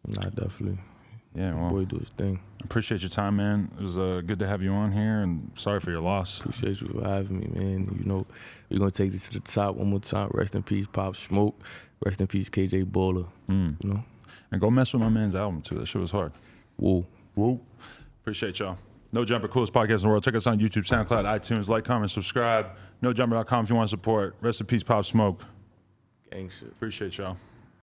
[0.06, 0.78] Nah, definitely.
[1.36, 2.40] Yeah, well, Boy, do his thing.
[2.64, 3.70] appreciate your time, man.
[3.78, 6.40] It was uh, good to have you on here, and sorry for your loss.
[6.40, 7.96] Appreciate you for having me, man.
[7.98, 8.26] You know,
[8.70, 10.30] we're gonna take this to the top one more time.
[10.32, 11.60] Rest in peace, Pop Smoke.
[12.04, 13.26] Rest in peace, KJ Baller.
[13.50, 13.76] Mm.
[13.84, 14.04] You know,
[14.50, 15.74] And go mess with my man's album too.
[15.78, 16.32] That shit was hard.
[16.76, 17.06] whoa.
[17.34, 17.60] Woo.
[18.22, 18.78] Appreciate y'all.
[19.12, 20.24] No Jumper, coolest podcast in the world.
[20.24, 21.68] Check us out on YouTube, SoundCloud, iTunes.
[21.68, 22.66] Like, comment, subscribe.
[23.02, 24.36] NoJumper.com if you want to support.
[24.40, 25.44] Rest in peace, Pop Smoke.
[26.32, 26.68] Gang shit.
[26.68, 27.36] Appreciate y'all.